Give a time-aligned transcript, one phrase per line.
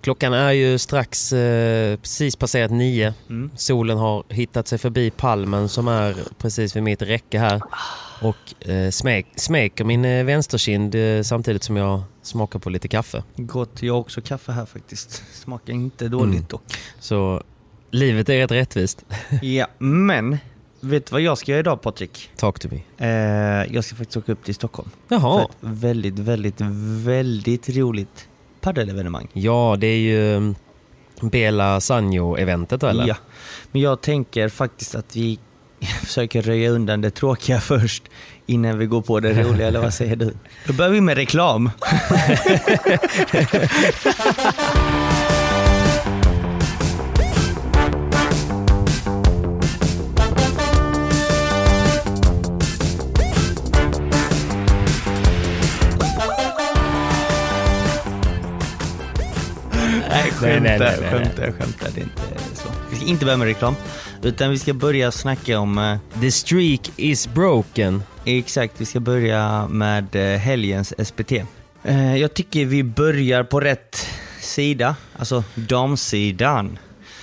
[0.00, 3.14] Klockan är ju strax eh, precis passerat nio.
[3.28, 3.50] Mm.
[3.56, 7.62] Solen har hittat sig förbi palmen som är precis vid mitt räcke här.
[8.22, 13.22] Och eh, smek, smeker min eh, vänsterkind eh, samtidigt som jag smakar på lite kaffe.
[13.36, 15.22] Gott, jag har också kaffe här faktiskt.
[15.32, 16.46] Smakar inte dåligt Mm.
[16.48, 16.62] dock.
[17.00, 17.42] Så
[17.90, 19.04] livet är rätt rättvist.
[19.42, 20.38] Ja, men
[20.86, 22.30] vet du vad jag ska göra idag Patrik?
[22.36, 22.80] Talk to me.
[23.06, 24.90] Eh, jag ska faktiskt åka upp till Stockholm.
[25.08, 25.42] För Jaha.
[25.42, 26.60] ett väldigt, väldigt,
[27.04, 28.28] väldigt roligt
[28.60, 29.28] padelevenemang.
[29.32, 30.54] Ja, det är ju mm,
[31.20, 33.06] Bela Sanjo-eventet eller?
[33.06, 33.16] Ja,
[33.72, 35.38] men jag tänker faktiskt att vi
[36.04, 38.02] försöker röja undan det tråkiga först
[38.46, 40.34] innan vi går på det roliga, eller vad säger du?
[40.66, 41.70] Då börjar vi med reklam.
[60.78, 61.88] Nej, Nej, nej, skämtar, nej, skämtar, skämtar.
[61.94, 62.68] Det är inte så.
[62.90, 63.74] Vi ska inte börja med reklam,
[64.22, 68.02] utan vi ska börja snacka om eh, The streak is broken.
[68.24, 71.32] Exakt, vi ska börja med eh, helgens SPT.
[71.84, 74.06] Eh, Jag tycker vi börjar på rätt
[74.40, 76.78] sida, alltså damsidan.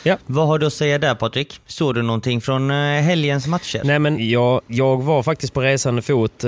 [0.06, 0.18] Ja.
[0.26, 1.62] Vad har du att säga där Patrik?
[1.68, 3.82] Såg du någonting från helgens matcher?
[3.84, 6.44] Nej men jag, jag var faktiskt på resande fot.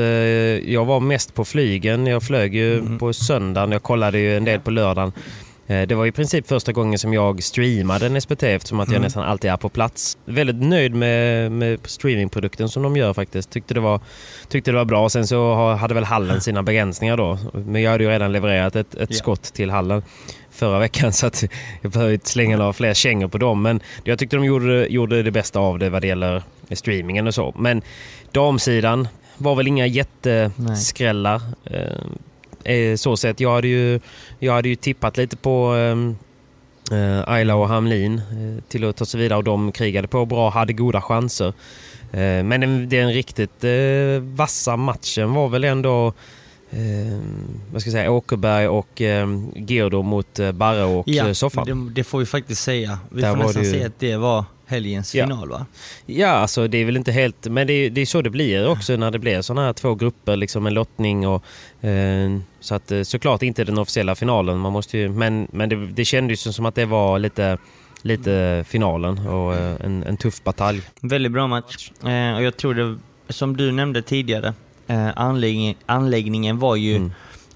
[0.66, 2.08] Jag var mest på flygen.
[2.08, 3.00] Jag flög ju Mm.
[3.00, 3.72] på söndagen.
[3.72, 5.12] Jag kollade ju en del på lördagen.
[5.68, 8.94] Eh, Det var i princip första gången som jag streamade en SPT eftersom att jag
[8.96, 9.02] Mm.
[9.04, 10.18] nästan alltid är på plats.
[10.26, 13.50] Väldigt nöjd med, med streamingprodukten som de gör faktiskt.
[13.50, 14.00] Tyckte det var,
[14.50, 15.10] tyckte det var bra.
[15.10, 17.38] Sen så hade väl hallen sina begränsningar då.
[17.54, 19.16] Men jag hade ju redan levererat ett, ett Ja.
[19.18, 20.04] skott till hallen
[20.52, 21.44] förra veckan så att
[21.82, 23.62] jag behöver inte slänga några fler kängor på dem.
[23.62, 27.34] Men jag tyckte de gjorde, gjorde det bästa av det vad det gäller streamingen och
[27.34, 27.54] så.
[27.58, 27.82] Men
[28.32, 29.92] damsidan var väl inga Nej.
[29.92, 31.42] jätteskrällar.
[31.66, 31.90] Eh, eh,
[32.98, 33.40] så sett.
[33.40, 34.00] Jag hade ju,
[34.40, 36.16] jag hade ju tippat lite på ehm,
[36.92, 40.50] eh, Ayla och Hamlin eh, till att ta sig vidare och de krigade på bra,
[40.50, 41.54] hade goda chanser.
[42.12, 43.72] Eh, men den, den riktigt eh,
[44.22, 46.08] vassa matchen var väl ändå
[46.72, 47.20] eh,
[47.72, 51.66] vad ska jag säga, Åkerberg och eh, Gerdo mot eh, Barre och Ja, eh, Soffan.
[51.66, 53.00] det, det får vi faktiskt säga.
[53.12, 55.24] Vi Där får nästan ju- säga att det var helgens Ja.
[55.26, 55.66] final va?
[56.06, 57.48] Ja, alltså det är väl inte helt...
[57.48, 59.96] Men det är, det är så det blir också när det blir sådana här två
[59.96, 61.44] grupper, liksom en lottning och...
[61.86, 64.58] Eh, så att eh, såklart inte den officiella finalen.
[64.58, 67.58] Man måste ju, men men det, det kändes ju som att det var lite,
[68.02, 70.82] lite finalen och eh, en, en tuff batalj.
[71.02, 71.92] Väldigt bra match.
[72.04, 72.98] Eh, och jag tror det,
[73.34, 74.54] som du nämnde tidigare,
[74.88, 77.12] eh, anläggning, anläggningen var ju Mm.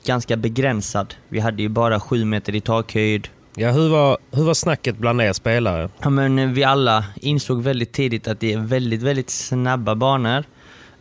[0.06, 1.14] ganska begränsad.
[1.30, 3.28] Vi hade ju bara sju meter i takhöjd.
[3.62, 5.90] Ja, hur var, hur var snacket bland er spelare?
[6.02, 10.44] Ja, men vi alla insåg väldigt tidigt att det är väldigt, väldigt snabba banor.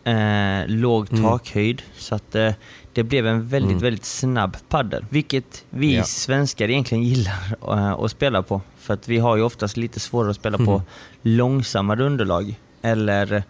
[0.05, 1.25] eh, låg Mm.
[1.25, 1.83] takhöjd.
[1.97, 2.53] Så att eh,
[2.93, 3.83] det blev en väldigt, Mm.
[3.83, 5.05] väldigt snabb paddel.
[5.11, 6.05] Vilket vi Ja.
[6.05, 8.61] svenskar egentligen gillar eh, att spela på.
[8.79, 10.83] För att vi har ju oftast lite svårare att spela på Mm.
[11.23, 12.55] långsammare underlag.
[12.83, 13.43] Eller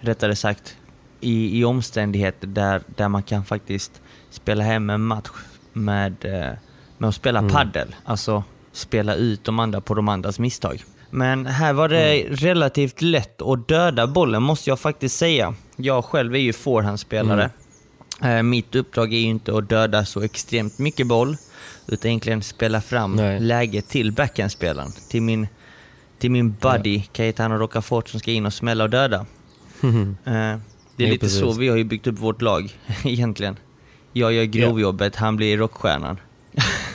[0.00, 0.76] rättare sagt
[1.20, 4.00] i, i omständigheter där, där man kan faktiskt
[4.30, 5.28] spela hem en match
[5.72, 6.52] med, eh,
[6.98, 7.50] med att spela Mm.
[7.52, 7.94] paddel.
[8.04, 10.84] Alltså spela ut de andra på de andras misstag.
[11.10, 12.36] Men här var det Mm.
[12.36, 15.54] relativt lätt att döda bollen måste jag faktiskt säga.
[15.76, 17.50] Jag själv är ju forehandspelare.
[18.20, 18.36] Mm.
[18.38, 21.36] Eh, Mitt uppdrag är ju inte att döda så extremt mycket boll,
[21.86, 23.40] utan egentligen spela fram Nej.
[23.40, 24.92] läget till backhandspelaren.
[25.10, 25.48] Till min,
[26.18, 29.26] till min buddy Cayetano Rocafort som ska in och smälla och döda.
[29.82, 29.90] Eh,
[30.24, 31.40] Det är Jo, lite precis.
[31.40, 33.56] så vi har ju byggt upp vårt lag egentligen.
[34.12, 36.16] Jag gör grovjobbet, han blir rockstjärnan.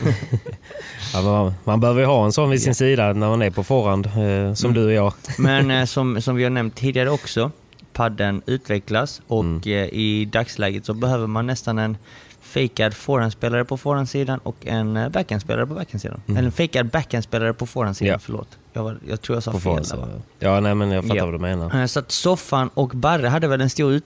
[1.13, 3.63] Ja, man, man behöver ju ha en sån vid sin sida när man är på
[3.63, 4.73] förhand, eh, som Mm.
[4.81, 5.13] du och jag.
[5.37, 7.51] Men eh, som, som vi har nämnt tidigare också,
[7.93, 9.61] padden utvecklas och Mm.
[9.65, 11.97] eh, i dagsläget så behöver man nästan en
[12.41, 16.21] fejkad forehandspelare på forehandsidan och en eh, backhandspelare på backhandsidan.
[16.27, 16.37] Mm.
[16.37, 18.19] Eller en fejkad backhandspelare på forehandsidan, Ja.
[18.19, 18.57] förlåt.
[18.73, 20.07] Jag, var, jag tror jag sa På fel så-
[20.39, 21.25] ja, nej, men jag fattar Ja.
[21.25, 21.79] vad du menar.
[21.81, 24.03] Eh, Så att Soffan och Barre hade väl en stor ut,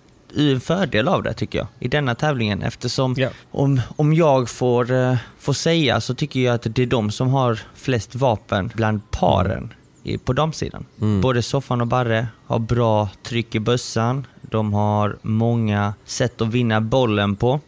[0.62, 3.30] fördel av det tycker jag, i denna tävlingen eftersom Ja.
[3.52, 7.30] om, om jag får, eh, får säga så tycker jag att det är de som
[7.30, 10.86] har flest vapen bland paren i, på damsidan.
[11.02, 11.22] Mm.
[11.22, 16.82] Både Soffan och Barre har bra tryck i bössan, de har många sätt att vinna
[16.82, 17.60] bollen på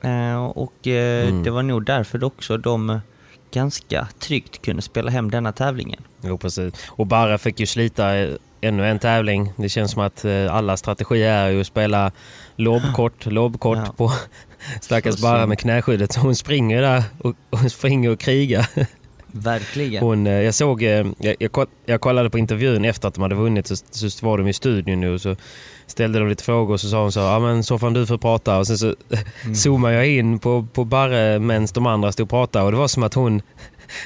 [0.00, 1.42] eh, och eh, Mm.
[1.42, 3.00] det var nog därför också de
[3.50, 6.02] ganska tryggt kunde spela hem denna tävlingen.
[6.22, 6.74] Jo, precis.
[6.88, 8.04] Och Barra fick ju slita
[8.60, 9.52] ännu en tävling.
[9.56, 12.12] Det känns som att eh, alla strategier är ju att spela
[12.56, 13.92] lobbkort, lobbkort Ja.
[13.96, 14.12] på
[14.80, 16.12] stackars Barra med knäskyddet.
[16.12, 18.66] Så hon springer där och, och springer och krigar.
[19.32, 20.02] Verkligen.
[20.02, 23.34] Hon, eh, jag såg, eh, jag, jag, jag kollade på intervjun efter att de hade
[23.34, 23.76] vunnit så,
[24.10, 25.36] så var de i studion nu och så
[25.86, 28.18] ställde de lite frågor och så sa hon så ja men så fan du får
[28.18, 28.94] prata och sen så
[29.44, 29.54] Mm.
[29.54, 32.88] zoomade jag in på, på Barre medan de andra stod och pratade och det var
[32.88, 33.42] som att hon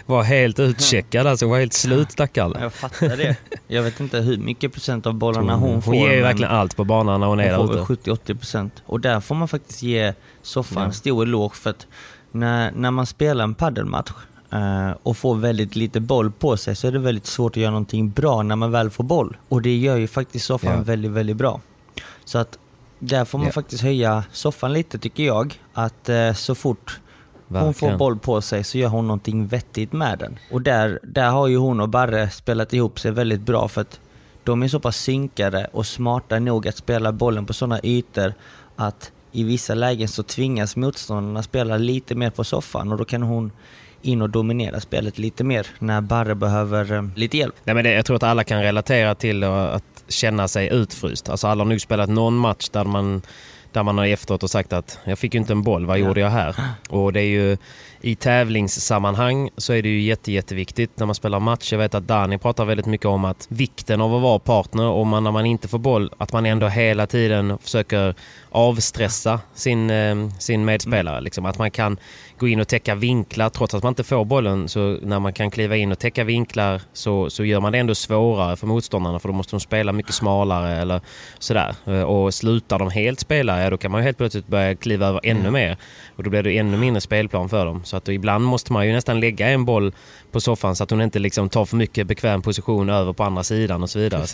[0.06, 2.56] var helt utcheckad alltså, hon var helt slut stackarn.
[2.60, 3.36] Jag fattar det.
[3.68, 5.92] Jag vet inte hur mycket procent av bollarna hon, får.
[5.92, 8.32] hon ger verkligen allt på banan när hon är hon där får väl ute.
[8.32, 8.82] 70-80 procent.
[8.86, 10.12] Och där får man faktiskt ge
[10.42, 10.92] soffan Ja.
[10.92, 11.86] stor eloge för att
[12.32, 14.10] när, när man spelar en paddelmatch
[14.52, 17.70] eh, och får väldigt lite boll på sig så är det väldigt svårt att göra
[17.70, 19.36] någonting bra när man väl får boll.
[19.48, 20.82] Och det gör ju faktiskt soffan Ja.
[20.82, 21.60] väldigt, väldigt bra.
[22.24, 22.58] Så att
[22.98, 23.52] där får man Ja.
[23.52, 25.54] faktiskt höja soffan lite tycker jag.
[25.74, 27.00] Att eh, så fort
[27.60, 27.98] hon får Verkligen.
[27.98, 30.38] boll på sig så gör hon någonting vettigt med den.
[30.50, 34.00] Och där, där har ju hon och Barre spelat ihop sig väldigt bra för att
[34.44, 38.34] de är så pass synkade och smarta nog att spela bollen på sådana ytor
[38.76, 43.22] att i vissa lägen så tvingas motståndarna spela lite mer på soffan och då kan
[43.22, 43.52] hon
[44.02, 47.54] in och dominera spelet lite mer när Barre behöver eh, lite hjälp.
[47.64, 51.28] Nej, men det, jag tror att alla kan relatera till att känna sig utfryst.
[51.28, 53.22] Alltså alla har nog spelat någon match där man,
[53.72, 56.20] där man har efteråt och sagt att jag fick ju inte en boll, vad gjorde
[56.20, 56.56] jag här?
[56.88, 57.56] Och det är ju
[58.00, 61.72] i tävlingssammanhang så är det ju jätte, jätteviktigt när man spelar match.
[61.72, 65.06] Jag vet att Dani pratar väldigt mycket om att vikten av att vara partner och
[65.06, 68.14] man, när man inte får boll, att man ändå hela tiden försöker
[68.50, 71.20] avstressa sin, eh, sin medspelare.
[71.20, 71.46] Liksom.
[71.46, 71.98] Att man kan
[72.42, 74.68] gå in och täcka vinklar trots att man inte får bollen.
[74.68, 77.94] Så när man kan kliva in och täcka vinklar så, så gör man det ändå
[77.94, 81.00] svårare för motståndarna för då måste de spela mycket smalare eller
[81.38, 81.74] sådär.
[81.86, 85.06] Eh, Och slutar de helt spela, ja då kan man ju helt plötsligt börja kliva
[85.06, 85.76] över ännu mer.
[86.16, 87.84] Och då blir det ännu mindre spelplan för dem.
[87.84, 89.92] Så att ibland måste man ju nästan lägga en boll
[90.32, 93.42] på soffan så att hon inte liksom tar för mycket bekväm position över på andra
[93.42, 94.26] sidan och så vidare.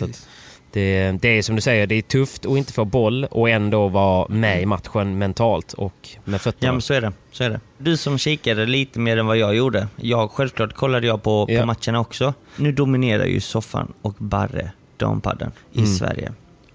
[0.71, 3.87] Det, det är som du säger, det är tufft att inte få boll och ändå
[3.87, 6.67] vara med i matchen mentalt och med fötterna.
[6.67, 7.13] Ja men så är det.
[7.31, 7.59] Så är det.
[7.77, 9.87] Du som kikade lite mer än vad jag gjorde.
[9.95, 11.59] Jag, självklart kollade jag på, Ja.
[11.61, 12.33] på matcherna också.
[12.57, 15.89] Nu dominerar ju Soffan och Barre dampadden i Mm.
[15.93, 16.31] Sverige.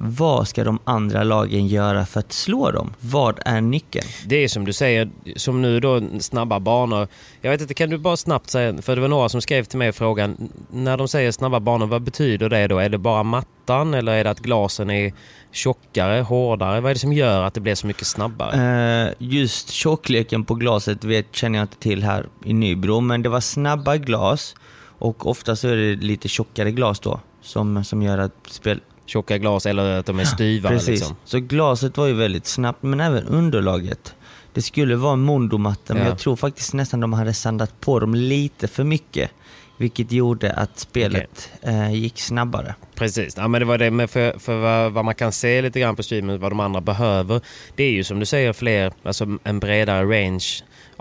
[0.06, 2.94] Vad ska de andra lagen göra för att slå dem?
[3.00, 4.06] Vad är nyckeln?
[4.26, 7.08] Det är som du säger, som nu då snabba banor.
[7.40, 9.78] Jag vet inte, kan du bara snabbt säga, för det var några som skrev till
[9.78, 12.78] mig frågan, när de säger snabba banor, vad betyder det då?
[12.78, 15.12] Är det bara mattan eller är det att glasen är
[15.52, 16.80] tjockare, hårdare?
[16.80, 19.06] Vad är det som gör att det blir så mycket snabbare?
[19.06, 23.28] Eh, just tjockleken på glaset vet, känner jag inte till här i Nybro, men det
[23.28, 24.54] var snabba glas
[24.99, 28.80] och ofta så är det lite tjockare glas då som, som gör att spel...
[29.06, 30.88] Tjocka glas eller att de är styvare Precis.
[30.88, 31.16] liksom?
[31.25, 34.14] Så glaset var ju väldigt snabbt, men även underlaget.
[34.52, 36.08] Det skulle vara en mondomatta, men Ja.
[36.08, 39.30] jag tror faktiskt nästan de hade sandat på dem lite för mycket
[39.76, 42.75] Vilket gjorde att spelet eh, gick snabbare.
[42.94, 43.90] Precis, ja, men det var det.
[43.90, 46.80] Men för, för vad, vad, man kan se lite grann på streamen, vad de andra
[46.80, 47.40] behöver,
[47.76, 50.44] det är ju som du säger fler, alltså en bredare range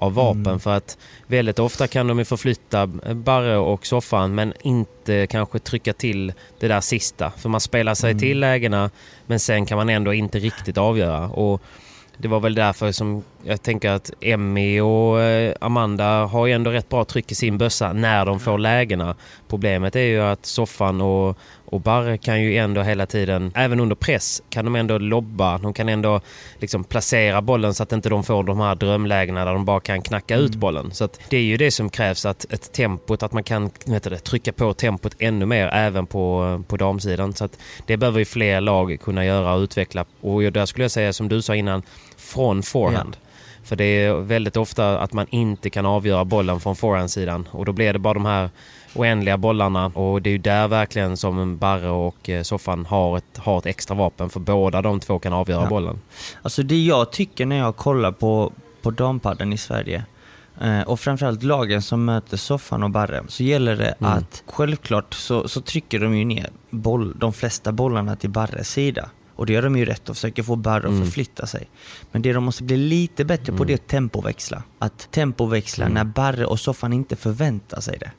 [0.04, 0.48] av vapen.
[0.48, 0.60] Mm.
[0.60, 5.94] För att väldigt ofta kan de ju förflytta Barre och soffan men inte kanske trycka
[5.94, 7.32] till det där sista.
[7.32, 8.20] För man spelar sig mm.
[8.20, 8.90] till lägena
[9.26, 11.30] men sen kan man ändå inte riktigt avgöra.
[11.30, 11.62] Och
[12.18, 16.72] det var väl därför som jag tänker att Emmy och eh, Amanda har ju ändå
[16.72, 19.16] rätt bra tryck i sin bössa när de får lägena.
[19.48, 23.96] Problemet är ju att Soffan och, och Barre kan ju ändå hela tiden, även under
[23.96, 25.58] press, kan de ändå lobba.
[25.58, 26.22] De kan ändå
[26.60, 30.02] liksom placera bollen så att inte de får de här drömlägena där de bara kan
[30.02, 30.46] knacka mm.
[30.46, 30.92] ut bollen.
[30.92, 34.18] Så det är ju det som krävs, att ett tempot, att man kan vet det,
[34.18, 37.34] trycka på tempot ännu mer även på, på damsidan.
[37.34, 37.50] Så
[37.86, 40.06] det behöver ju fler lag kunna göra och utveckla.
[40.22, 41.84] Och där skulle jag säga som du sa innan,
[42.18, 43.18] från forehand.
[43.22, 43.23] Ja.
[43.64, 47.72] För det är väldigt ofta att man inte kan avgöra bollen från forehandsidan och då
[47.72, 48.50] blir det bara de här
[48.96, 53.38] oändliga bollarna och det är ju där verkligen som Barre och eh, Soffan har ett,
[53.38, 55.70] har ett extra vapen för båda de två kan avgöra ja.
[55.70, 56.02] bollen.
[56.42, 60.04] Alltså det jag tycker när jag kollar på, på dampadden i Sverige
[60.62, 64.12] eh, och framförallt lagen som möter Soffan och Barre så gäller det mm.
[64.12, 69.10] att självklart så, så trycker de ju ner boll, de flesta bollarna till Barres sida.
[69.36, 71.06] Och det gör de ju rätt och försöker få Barre att mm.
[71.06, 71.70] förflytta sig.
[72.12, 73.68] Men det de måste bli lite bättre på mm.
[73.68, 74.64] det är att tempoväxla.
[74.80, 75.94] Att tempoväxla mm.
[75.94, 78.12] när Barre och Soffan inte förväntar sig det.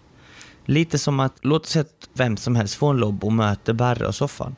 [0.66, 4.06] Lite som att, låt oss att vem som helst får en lobb och möter Barre
[4.06, 4.54] och Soffan.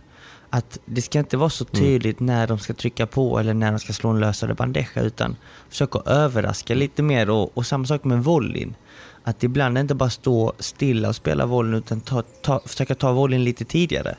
[0.50, 1.84] Att det ska inte vara så mm.
[1.84, 5.36] tydligt när de ska trycka på eller när de ska slå en lösare bandeja utan
[5.68, 8.74] försöka överraska lite mer och, och samma sak med volleyn.
[9.22, 13.44] Att ibland inte bara stå stilla och spela volleyn utan ta, ta, försöka ta volleyn
[13.44, 14.16] lite tidigare.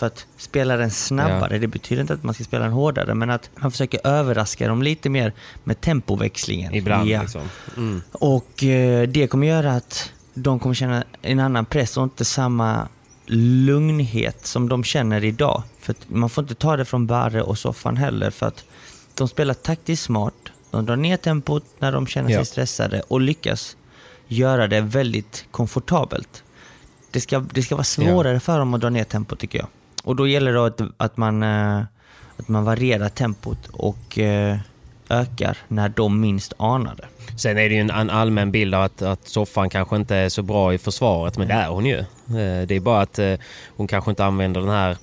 [0.00, 1.58] För att spela den snabbare, ja.
[1.58, 4.82] det betyder inte att man ska spela den hårdare, men att man försöker överraska dem
[4.82, 5.32] lite mer
[5.64, 6.74] med tempoväxlingen.
[6.74, 7.22] Ibland ja.
[7.22, 7.40] liksom.
[7.76, 8.02] Mm.
[8.12, 12.88] Och eh, det kommer göra att de kommer känna en annan press och inte samma
[13.26, 15.62] lugnhet som de känner idag.
[15.80, 18.64] För man får inte ta det från Barre och soffan heller, för att
[19.14, 20.34] de spelar taktiskt smart,
[20.70, 22.44] de drar ner tempot när de känner sig ja.
[22.44, 23.76] stressade och lyckas
[24.28, 26.42] göra det väldigt komfortabelt.
[27.10, 28.40] Det ska, det ska vara svårare ja.
[28.40, 29.68] för dem att dra ner tempot tycker jag.
[30.02, 31.82] Och då gäller det att, att, man, eh,
[32.36, 34.56] att man varierar tempot och eh,
[35.08, 37.06] ökar när de minst anar det.
[37.36, 40.42] Sen är det ju en, allmän bild av att, att soffan kanske inte är så
[40.42, 41.98] bra i försvaret, men det är hon ju.
[41.98, 43.18] Eh, det är bara att
[43.76, 44.96] hon kanske inte använder den här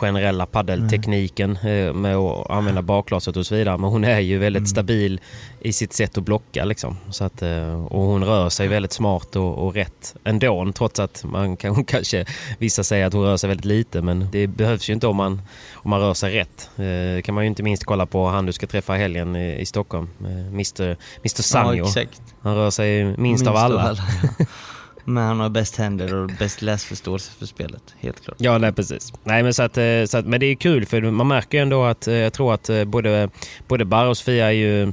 [0.00, 2.00] generella paddeltekniken mm.
[2.00, 3.78] med att använda baklaset och så vidare.
[3.78, 4.66] Men hon är ju väldigt mm.
[4.66, 5.20] stabil
[5.60, 6.64] i sitt sätt att blocka.
[6.64, 6.96] Liksom.
[7.10, 10.72] Så att, eh, och hon rör sig väldigt smart och, och rätt ändå.
[10.74, 12.24] Trots att man kan, kanske,
[12.58, 14.02] vissa säger att hon rör sig väldigt lite.
[14.02, 15.42] Men det behövs ju inte om man,
[15.72, 16.70] om man rör sig rätt.
[16.76, 19.60] Det eh, kan man ju inte minst kolla på han du ska träffa helgen i,
[19.60, 20.08] i Stockholm.
[20.20, 21.86] Mr, Mr Sanjo.
[21.94, 22.04] Ja,
[22.42, 23.82] han rör sig minst, minst av alla.
[23.82, 24.02] Av alla.
[25.10, 28.36] Men han har bäst händer och bäst läsförståelse för spelet, helt klart.
[28.38, 29.12] Ja, nej, precis.
[29.24, 31.62] Nej, men, så att, eh, så att, men det är kul för man märker ju
[31.62, 33.28] ändå att eh, jag tror att eh, både,
[33.68, 34.92] både Barre och Sofia är ju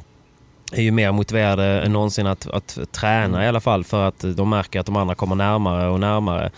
[0.72, 4.50] är ju mer motiverade än någonsin att, att träna i alla fall för att de
[4.50, 6.52] märker att de andra kommer närmare och närmare.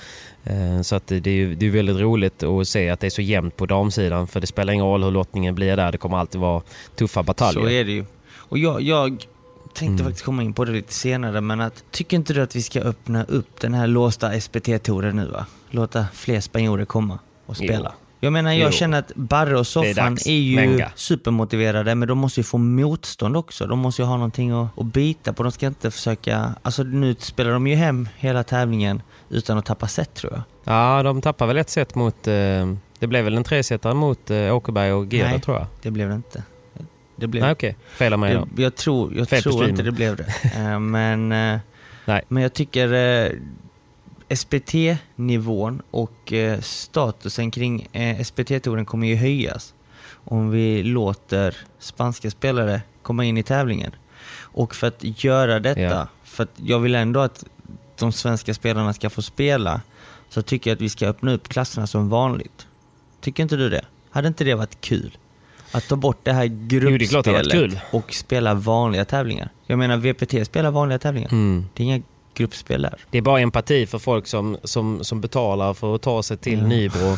[0.84, 3.58] Så att det är det är väldigt roligt att se att det är så jämnt
[3.58, 5.92] på damsidan för det spelar ingen roll hur lottningen blir där.
[5.92, 6.62] Det kommer alltid vara
[6.96, 7.62] tuffa bataljer.
[7.62, 8.06] Så är det ju.
[8.36, 9.26] Och jag, jag
[9.74, 10.06] tänkte mm.
[10.06, 12.80] faktiskt komma in på det lite senare, men att, tycker inte du att vi ska
[12.80, 15.46] öppna upp den här låsta SPT-touren nu va?
[15.70, 17.94] Låta fler spanjorer komma och spela.
[17.96, 18.06] Jo.
[18.22, 18.72] Jag menar, jag jo.
[18.72, 20.92] känner att Barre och Soffan är, är, ju Menga.
[20.96, 23.68] supermotiverade, men de måste ju få motstånd också.
[23.68, 25.44] De måste ju ha någonting att, att bita på.
[25.44, 26.56] De ska inte försöka...
[26.62, 30.42] Alltså nu spelar de ju hem hela tävlingen utan att tappa set tror jag.
[30.64, 32.28] Ja, de tappar väl ett set mot...
[32.28, 35.68] Eh, det blev väl en tresetare mot eh, Åkerberg och Gera tror jag.
[35.82, 36.44] det blev det inte.
[37.20, 37.70] Det blev, Nej, okej.
[37.70, 37.98] Okay.
[37.98, 38.48] Fel av mig då.
[38.64, 40.24] Jag, tror, jag tror inte det blev det.
[40.58, 41.60] uh, men, uh,
[42.06, 42.22] Nej.
[42.28, 43.32] men jag tycker uh,
[44.36, 47.88] SPT-nivån och statusen kring
[48.24, 49.74] SPT-touren kommer ju höjas
[50.30, 53.92] om vi låter spanska spelare komma in i tävlingen.
[54.38, 56.08] Och för att göra detta, yeah.
[56.24, 57.46] för att jag vill ändå att
[58.00, 59.82] de svenska spelarna ska få spela,
[60.30, 62.68] så tycker jag att vi ska öppna upp klasserna som vanligt.
[63.22, 63.86] Tycker inte du det?
[64.10, 65.18] Hade inte det varit kul?
[65.72, 69.50] Att ta bort det här gruppspelet jo, det och spela vanliga tävlingar.
[69.68, 71.30] Jag menar, VPT spelar vanliga tävlingar.
[71.32, 71.66] Mm.
[71.74, 72.02] Det är inga
[72.34, 72.96] gruppspel där.
[73.10, 76.60] Det är bara empati för folk som, som, som betalar för att ta sig till
[76.60, 76.70] mm.
[76.70, 77.18] Nybro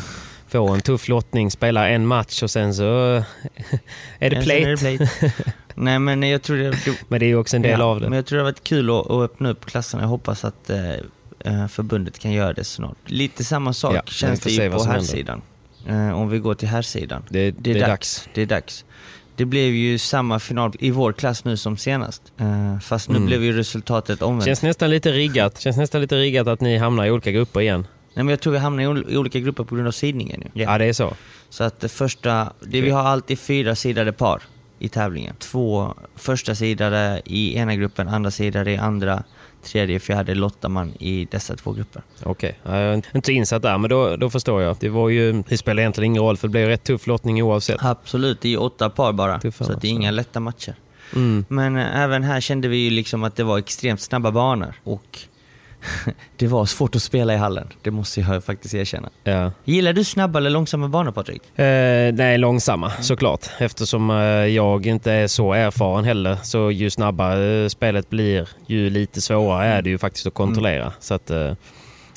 [0.52, 2.82] få en tuff lottning, spela en match och sen så
[4.18, 4.60] är det plate.
[4.60, 5.32] Är det plate.
[5.74, 6.76] Nej men jag tror det,
[7.08, 8.08] Men det är ju också en del ja, av det.
[8.08, 10.02] Men jag tror det har varit kul att, att öppna upp klasserna.
[10.02, 10.92] Jag hoppas att eh,
[11.38, 12.96] eh förbundet kan göra det snart.
[13.06, 15.42] Lite samma sak ja, känns det ju på här sidan.
[15.88, 17.22] Eh, om vi går till här sidan.
[17.28, 17.88] Det, det, det, är dags.
[17.88, 18.28] dags.
[18.34, 18.84] Det är dags.
[19.36, 22.22] Det blev ju samma final i vår klass nu som senast.
[22.38, 23.26] Eh, fast nu Mm.
[23.26, 24.44] blev ju resultatet omvänt.
[24.44, 25.60] Känns nästan lite riggat.
[25.60, 27.86] Känns nästan lite riggat att ni hamnar i olika grupper igen.
[28.14, 30.40] Nej, men jag tror vi hamnar i, ol- i olika grupper på grund av sidningen
[30.54, 30.62] nu.
[30.62, 31.14] Ja, det är så.
[31.50, 34.42] Så att det första, det, vi har alltid fyra sidade par
[34.78, 35.34] i tävlingen.
[35.38, 39.22] Två första sidade i ena gruppen, andra sidade i andra,
[39.62, 42.02] tredje, fjärde lottar man i dessa två grupper.
[42.22, 44.76] Okej, jag är inte insatt där, men då, då förstår jag.
[44.80, 47.84] Det, var ju, det spelar egentligen ingen roll, för det blev rätt tuff lottning oavsett.
[47.84, 49.40] Absolut, det är åtta par bara.
[49.40, 50.74] Tuffa så det är inga lätta matcher.
[51.14, 51.44] Mm.
[51.48, 54.74] Men eh, även här kände vi ju liksom att det var extremt snabba banor.
[54.84, 55.18] Och
[56.36, 59.08] det var svårt att spela i hallen, det måste jag faktiskt erkänna.
[59.24, 59.52] Ja.
[59.64, 61.58] Gillar du snabba eller långsamma banor Patrik?
[61.58, 63.46] Eh, nej, långsamma såklart.
[63.58, 66.36] Eftersom eh, jag inte är så erfaren heller.
[66.42, 70.92] Så ju snabbare eh, spelet blir, ju lite svårare är det ju faktiskt att kontrollera.
[71.00, 71.54] Så att, eh, eh,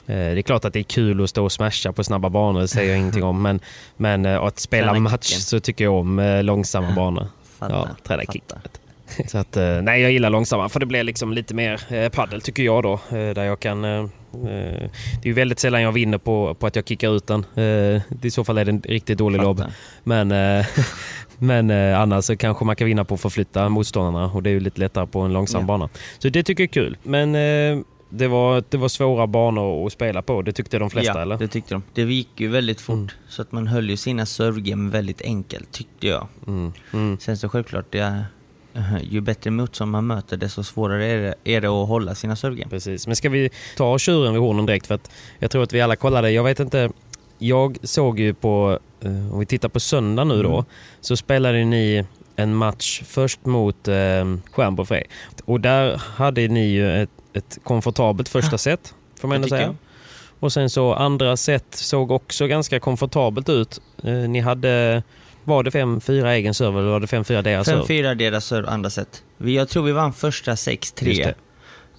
[0.05, 2.67] det är klart att det är kul att stå och smasha på snabba banor, det
[2.67, 3.41] säger jag ingenting om.
[3.41, 3.59] Men,
[3.97, 7.27] men att spela match så tycker jag om långsamma banor.
[7.59, 8.84] Fattar, Ja, träna fattar.
[9.27, 12.41] Så att, eh, nej, jag gillar långsamma för det blir liksom lite mer eh, paddel
[12.41, 12.93] tycker jag då.
[12.93, 13.81] Eh, där jag kan...
[13.81, 14.49] Det
[15.23, 17.45] är ju väldigt sällan jag vinner på, på att jag kickar ut den.
[18.21, 19.63] I så fall är det en riktigt dålig lobb.
[20.03, 20.27] Men,
[21.37, 24.59] men annars så kanske man kan vinna på att förflytta motståndarna och det är ju
[24.59, 25.67] lite lättare på en långsam Ja.
[25.67, 25.89] bana.
[26.19, 26.97] Så det tycker jag är kul.
[27.03, 27.31] Men
[28.09, 30.41] det, var, det var svåra banor att spela på.
[30.41, 31.37] Det tyckte de flesta ja, eller?
[31.37, 31.83] det tyckte de.
[31.93, 33.09] Det gick ju väldigt fort, Mm.
[33.27, 36.27] så att man höll ju sina servegame väldigt enkelt, tyckte jag.
[36.47, 37.17] Mm, mm.
[37.19, 38.23] Sen så självklart, det
[39.03, 42.69] ju bättre motstånd man möter, desto svårare är det, är det att hålla sina servegame.
[42.69, 43.07] Precis.
[43.07, 44.87] Men ska vi ta tjuren vid hornen direkt?
[44.87, 46.31] För att jag tror att vi alla kollade.
[46.31, 46.89] Jag vet inte.
[47.37, 50.65] Jag såg ju på, eh, om vi tittar på söndag nu då, Mm.
[51.01, 52.05] så spelade ni
[52.35, 53.95] en match först mot eh,
[54.51, 55.03] Stjärnbo Frej.
[55.45, 59.61] Och där hade ni ju ett, ett komfortabelt första set, får man ändå säga.
[59.61, 59.75] jag.
[60.39, 63.81] Och sen så andra set såg också ganska komfortabelt ut.
[64.03, 65.03] Eh, ni hade,
[65.45, 67.83] var det 5-4 egen serve eller var det 5-4 deras serve?
[67.83, 69.23] 5-4 deras serve, andra set.
[69.37, 71.05] Vi, jag tror vi vann första Just 6-3.
[71.25, 71.33] det.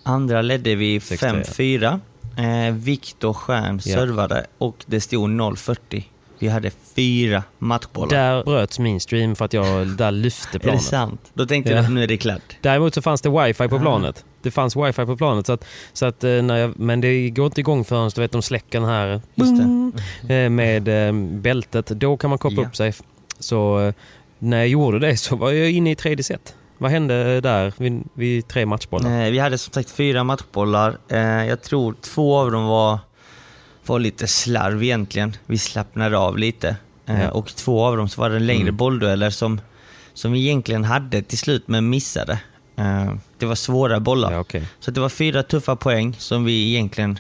[0.02, 2.00] Andra ledde vi 6-3.
[2.38, 2.68] 5-4.
[2.68, 3.94] Eh, Viktor Stjärn Ja.
[3.96, 6.04] servade och det stod 0-40.
[6.38, 8.10] Vi hade fyra matchbollar.
[8.10, 10.82] Där bröts min stream för att jag där lyfte är det planet.
[10.82, 11.20] sant?
[11.34, 11.76] Då tänkte Ja.
[11.76, 12.56] jag att nu är det klart.
[12.60, 13.80] Däremot så fanns det wifi på Ah.
[13.80, 14.24] planet.
[14.42, 15.46] Det fanns wifi på planet.
[15.46, 18.32] Så att, så att, eh, när jag, men det går inte igång förrän du vet,
[18.32, 19.52] de släcker den här Just
[20.28, 20.34] det.
[20.34, 21.86] eh, med eh, bältet.
[21.86, 22.68] Då kan man koppla Ja.
[22.68, 22.92] upp sig.
[23.38, 23.94] Så eh,
[24.38, 26.54] när jag gjorde det så var jag inne i tredje set.
[26.78, 29.24] Vad hände där vid, vid tre matchbollar?
[29.24, 30.98] Eh, vi hade som sagt fyra matchbollar.
[31.08, 32.98] Eh, jag tror två av dem var,
[33.86, 35.36] var lite slarv egentligen.
[35.46, 36.76] Vi slappnade av lite.
[37.04, 37.30] Ja.
[37.30, 38.76] Och två av dem så var det längre Mm.
[38.76, 39.60] bolldueller som,
[40.14, 42.38] som vi egentligen hade till slut men missade.
[43.38, 44.32] Det var svåra bollar.
[44.32, 44.62] Ja, okej.
[44.80, 47.18] Så det var fyra tuffa poäng som vi egentligen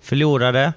[0.00, 0.72] förlorade.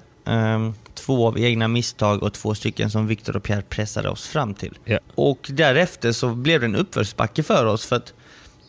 [1.06, 4.78] Två av egna misstag och två stycken som Viktor och Pierre pressade oss fram till.
[4.84, 4.98] Ja.
[5.14, 8.12] Och därefter så blev det en uppförsbacke för oss för att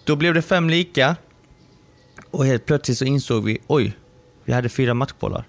[0.05, 1.15] då blev det fem lika
[2.31, 3.93] och helt plötsligt så insåg vi, oj,
[4.45, 5.47] vi hade fyra matchbollar.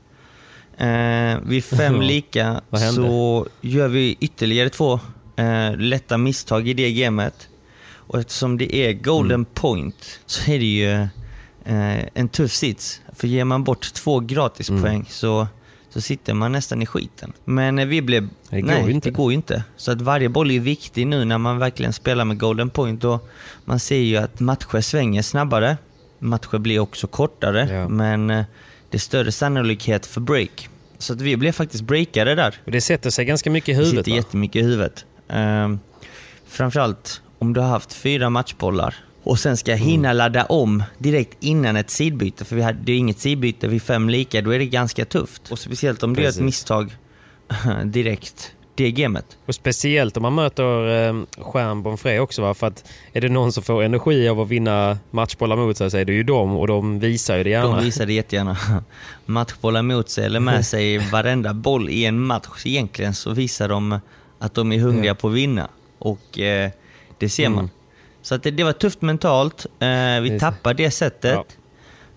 [0.78, 2.60] Eh, vid fem lika
[2.94, 5.00] så gör vi ytterligare två
[5.36, 7.48] eh, lätta misstag i det gamet.
[8.06, 9.44] Och eftersom det är golden Mm.
[9.54, 10.90] point så är det ju
[11.64, 13.00] eh, en tuff sits.
[13.12, 15.06] För ger man bort två gratispoäng Mm.
[15.08, 15.46] så,
[15.94, 17.32] så sitter man nästan i skiten.
[17.44, 18.28] Men eh, vi blev...
[18.50, 19.08] Det går nej, ju inte.
[19.08, 19.64] det går ju inte.
[19.76, 23.04] Så att varje boll är viktig nu när man verkligen spelar med golden point.
[23.04, 23.28] Och
[23.64, 25.76] man ser ju att matcher svänger snabbare.
[26.18, 27.88] Matcher blir också kortare, Ja.
[27.88, 28.44] men eh,
[28.90, 30.68] det är större sannolikhet för break.
[30.98, 32.54] Så att vi blev faktiskt breakade där.
[32.64, 34.16] Och det sätter sig ganska mycket i Det huvudet sitter va?
[34.16, 35.04] jättemycket i huvudet.
[35.28, 35.80] Um,
[36.46, 39.84] framförallt om du har haft fyra matchbollar och sen ska Mm.
[39.84, 43.82] hinna ladda om direkt innan ett sidbyte, för vi hade, det är inget sidbyte vid
[43.82, 45.52] fem lika, då är det ganska tufft.
[45.52, 46.96] Och speciellt om du gör ett misstag
[47.84, 49.24] direkt, det gamet.
[49.46, 52.54] Och speciellt om man möter eh, Stjärnborn Frej också va?
[52.54, 55.96] För att är det någon som får energi av att vinna matchbollar mot sig så
[55.96, 57.76] är det ju dem och de visar ju det gärna.
[57.76, 58.56] De visar det jättegärna.
[59.26, 64.00] Matchbollar mot sig eller med sig varenda boll i en match egentligen så visar de
[64.38, 65.14] att de är hungriga Ja.
[65.14, 65.68] på att vinna.
[65.98, 66.70] Och eh,
[67.18, 67.58] det ser man.
[67.58, 67.70] Mm.
[68.24, 69.66] Så att det, det var tufft mentalt.
[69.78, 71.38] Eh, vi tappade det sättet.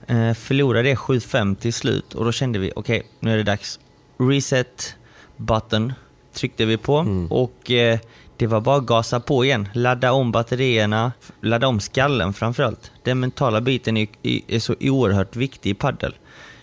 [0.07, 3.79] Eh, förlorade det 7-5 till slut och då kände vi okej, nu är det dags.
[4.17, 4.95] Reset
[5.37, 5.93] button
[6.33, 7.27] tryckte vi på Mm.
[7.31, 7.99] och eh,
[8.37, 9.69] det var bara att gasa på igen.
[9.73, 12.91] Ladda om batterierna, ladda om skallen framförallt.
[13.03, 14.07] Den mentala biten är,
[14.47, 16.15] är så oerhört viktig i paddel.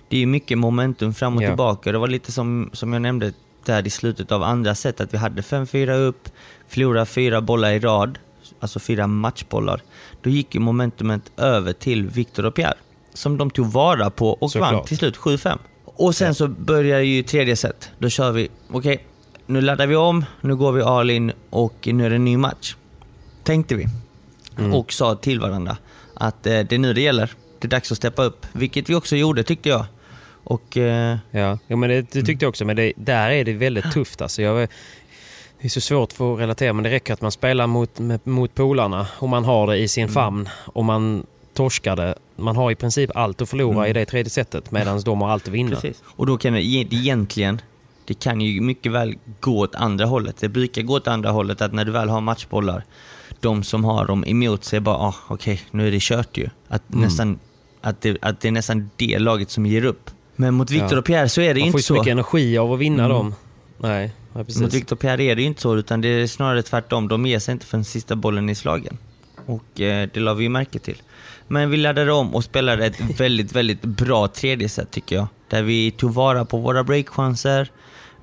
[0.09, 1.49] Det är mycket momentum fram och Ja.
[1.49, 1.93] tillbaka.
[1.93, 3.33] Det var lite som, som jag nämnde
[3.65, 6.29] där i slutet av andra set, att vi hade 5-4 upp,
[6.69, 8.19] förlorade fyra bollar i rad,
[8.65, 9.81] alltså fyra matchbollar.
[10.23, 12.75] Då gick ju momentumet över till Victor och Pierre,
[13.15, 14.73] som de tog vara på och Såklart.
[14.73, 15.59] vann till slut 7-5.
[15.85, 17.91] Och sen så börjar ju tredje set.
[17.99, 19.05] Då kör vi, okej,
[19.47, 22.37] nu laddar vi om, nu går vi all in och nu är det en ny
[22.37, 22.77] match.
[23.43, 23.87] tänkte vi.
[24.59, 24.75] Mm.
[24.75, 25.77] Och sa till varandra
[26.15, 27.33] att eh, det är nu det gäller.
[27.59, 28.47] Det är dags att steppa upp.
[28.53, 29.85] Vilket vi också gjorde tyckte jag.
[30.45, 32.65] Och eh, Ja, ja men det, det tyckte jag också.
[32.65, 34.21] Men det, där är det väldigt tufft.
[34.23, 34.43] Alltså.
[34.43, 34.69] Jag,
[35.61, 38.55] det är så svårt för att relatera, men det räcker att man spelar mot, mot
[38.55, 42.15] polarna och man har det i sin famn och man torskar det.
[42.37, 45.43] Man har i princip allt att förlora i det tredje setet medan de har allt
[45.49, 45.71] att vinna.
[45.71, 46.03] Precis.
[46.07, 47.61] Och då kan det egentligen,
[48.05, 50.37] det kan ju mycket väl gå åt andra hållet.
[50.41, 52.85] Det brukar gå åt andra hållet att när du väl har matchbollar,
[53.41, 56.49] de som har dem emot sig bara, ah, okej, nu är det kört ju.
[56.69, 57.39] Att, nästan,
[57.81, 60.11] att, det, att det är nästan det laget som ger upp.
[60.37, 60.99] Men mot Victor Ja.
[60.99, 62.01] och Pierre så är det Man inte får ju så så.
[62.01, 63.17] mycket energi av att vinna Mm.
[63.17, 63.35] dem.
[63.79, 64.63] Nej, ja, precis.
[64.63, 67.09] Mot Victor Pierre är det ju inte så, utan det är snarare tvärtom.
[67.09, 68.99] De ger sig inte för den sista bollen i slagen.
[69.47, 71.03] Och eh, det la vi ju märke till.
[71.49, 75.27] Men vi laddade om och spelade ett väldigt, väldigt bra tredje set tycker jag.
[75.49, 77.71] Där vi tog vara på våra breakchanser.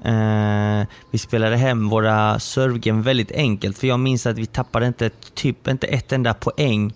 [0.06, 5.10] Eh, vi spelade hem våra servegame väldigt enkelt, för jag minns att vi tappade inte,
[5.34, 6.94] typ inte ett enda poäng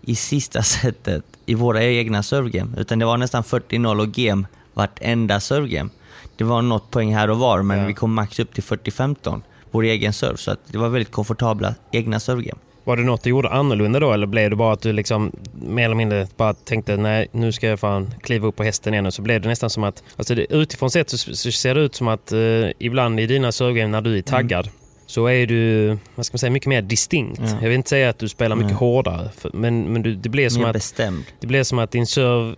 [0.00, 5.40] i sista setet i våra egna servegame, utan det var nästan 40-0 och game vartenda
[5.40, 5.90] servegame.
[6.36, 7.86] Det var något poäng här och var, men Ja.
[7.86, 11.74] vi kom max upp till 40-15, vår egen serve, så att det var väldigt komfortabla
[11.92, 12.60] egna servegame.
[12.84, 15.84] Var det något du gjorde annorlunda då eller blev det bara att du liksom mer
[15.84, 19.14] eller mindre bara tänkte nej nu ska jag fan kliva upp på hästen igen och
[19.14, 21.94] så blev det nästan som att, alltså det, utifrån sett så, så ser det ut
[21.94, 22.38] som att eh,
[22.78, 24.68] ibland i dina servegame när du är taggad
[25.06, 27.40] så är du, vad ska man säga, mycket mer distinkt.
[27.44, 27.50] Ja.
[27.60, 28.78] Jag vill inte säga att du spelar mycket Nej.
[28.78, 31.24] hårdare för, men, men du, det blir som Mer att bestämd.
[31.40, 32.54] det blir som att din serve,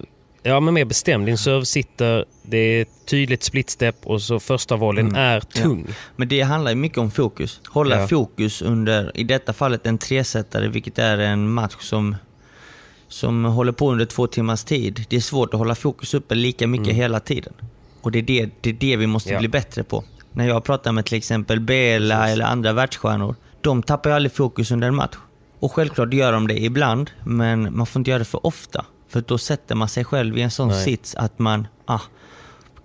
[0.49, 1.27] ja men mer bestämd.
[1.27, 5.21] Din serve sitter, det är ett tydligt split-step och så första volleyn Mm.
[5.21, 5.87] är tung.
[6.17, 7.61] Men det handlar ju mycket om fokus.
[7.69, 8.09] Hålla Ja.
[8.09, 12.17] fokus under, i detta fallet en tresetare, vilket är en match som,
[13.09, 15.05] som håller på under två timmars tid.
[15.09, 17.53] Det är svårt att hålla fokus uppe lika mycket hela tiden.
[18.03, 19.35] Och det är det, det, är det vi måste Mm.
[19.37, 19.41] Ja.
[19.41, 20.05] bli bättre på.
[20.33, 24.71] När jag pratar med till exempel Bela eller andra världsstjärnor, de tappar ju aldrig fokus
[24.71, 25.17] under en match.
[25.61, 28.85] Och självklart gör de det ibland, men man får inte göra det för ofta.
[29.09, 30.85] För då sätter man sig själv i en sån Nej.
[30.85, 32.01] sits att man ah,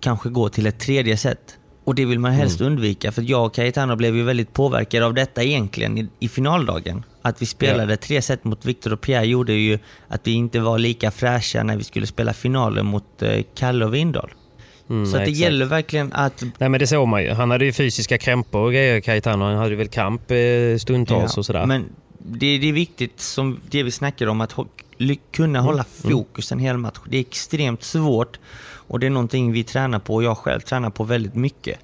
[0.00, 1.58] kanske går till ett tredje set.
[1.84, 2.72] Och det vill man helst Mm.
[2.72, 7.04] undvika, för jag och Cayetano blev ju väldigt påverkade av detta egentligen i, i finaldagen.
[7.22, 10.78] Att vi spelade tre set mot Victor och Pierre gjorde ju att vi inte var
[10.78, 14.30] lika fräscha när vi skulle spela finalen mot eh, Kalle och Windahl.
[14.90, 15.38] Mm, Så att det exakt.
[15.38, 16.42] gäller verkligen att...
[16.58, 17.30] Nej men det såg man ju.
[17.30, 19.44] Han hade ju fysiska krämpor och grejer, Cayetano.
[19.44, 20.36] Han hade ju väl kamp eh,
[20.78, 21.66] stundtals och sådär.
[21.66, 21.84] Men
[22.18, 24.52] det, det är viktigt, som det vi snackar om, att
[25.32, 25.64] kunna Mm.
[25.64, 26.98] hålla fokus en hel match.
[27.08, 28.38] Det är extremt svårt
[28.88, 31.78] och det är någonting vi tränar på och jag själv tränar på väldigt mycket.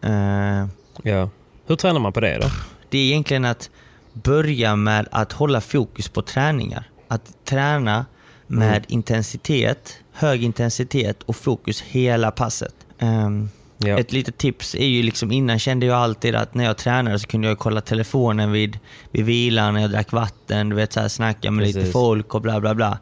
[0.00, 0.66] Eh,
[1.02, 1.30] Ja.
[1.66, 2.46] Hur tränar man på det då?
[2.88, 3.70] det är egentligen att
[4.12, 6.88] börja med att hålla fokus på träningar.
[7.08, 8.06] Att träna
[8.46, 8.82] med Mm.
[8.88, 12.74] intensitet, hög intensitet och fokus hela passet.
[12.98, 13.98] Ehm, Ja.
[13.98, 17.26] Ett litet tips är ju liksom innan kände jag alltid att när jag tränade så
[17.26, 18.78] kunde jag kolla telefonen vid,
[19.10, 21.92] vid vilan, när jag drack vatten, du vet så här, snacka med lite Precis.
[21.92, 22.98] folk och bla bla bla.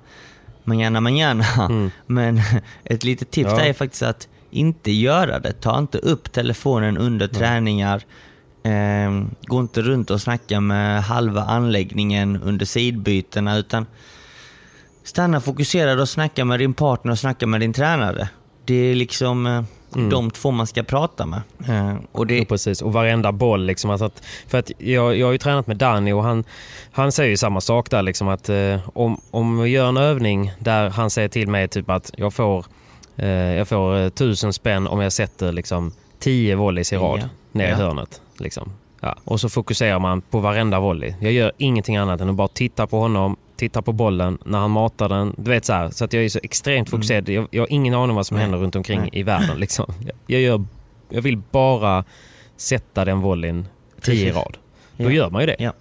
[0.64, 1.44] Manana manana.
[1.68, 1.90] Mm.
[2.06, 2.40] Men
[2.84, 3.60] ett litet tips Ja.
[3.60, 5.52] är faktiskt att inte göra det.
[5.52, 8.02] Ta inte upp telefonen under träningar.
[8.62, 13.86] Ehm, gå inte runt och snacka med halva anläggningen under sidbytena utan
[15.04, 18.28] stanna fokuserad och snacka med din partner och snacka med din tränare.
[18.64, 21.40] Det är liksom eh, de två man ska prata med.
[21.68, 22.82] Eh, och det, Jo, precis.
[22.82, 23.64] Och varenda boll.
[23.66, 26.44] Liksom, alltså att, för att jag, jag har ju tränat med Danny och han,
[26.92, 28.02] han säger ju samma sak där.
[28.02, 31.90] Liksom, att, eh, om, om vi gör en övning där han säger till mig typ
[31.90, 32.64] att jag får,
[33.16, 37.28] eh, jag får eh, tusen spänn om jag sätter liksom, tio volleys i rad Ja.
[37.52, 37.76] ner i Ja.
[37.76, 38.20] hörnet.
[38.38, 38.72] Liksom.
[39.00, 39.14] Ja.
[39.24, 41.14] Och så fokuserar man på varenda volley.
[41.20, 44.70] Jag gör ingenting annat än att bara titta på honom, titta på bollen när han
[44.70, 45.34] matar den.
[45.38, 47.28] Du vet så här, så att jag är så extremt fokuserad.
[47.28, 49.10] Jag, jag har ingen aning vad som händer runt omkring Nej.
[49.12, 49.60] i världen.
[49.60, 49.94] Liksom.
[50.06, 50.64] Jag, jag, gör,
[51.08, 52.04] jag vill bara
[52.56, 53.66] sätta den volleyn
[54.00, 54.56] tio i rad.
[54.96, 55.10] Då Ja.
[55.10, 55.56] gör man ju det.
[55.58, 55.72] Ja.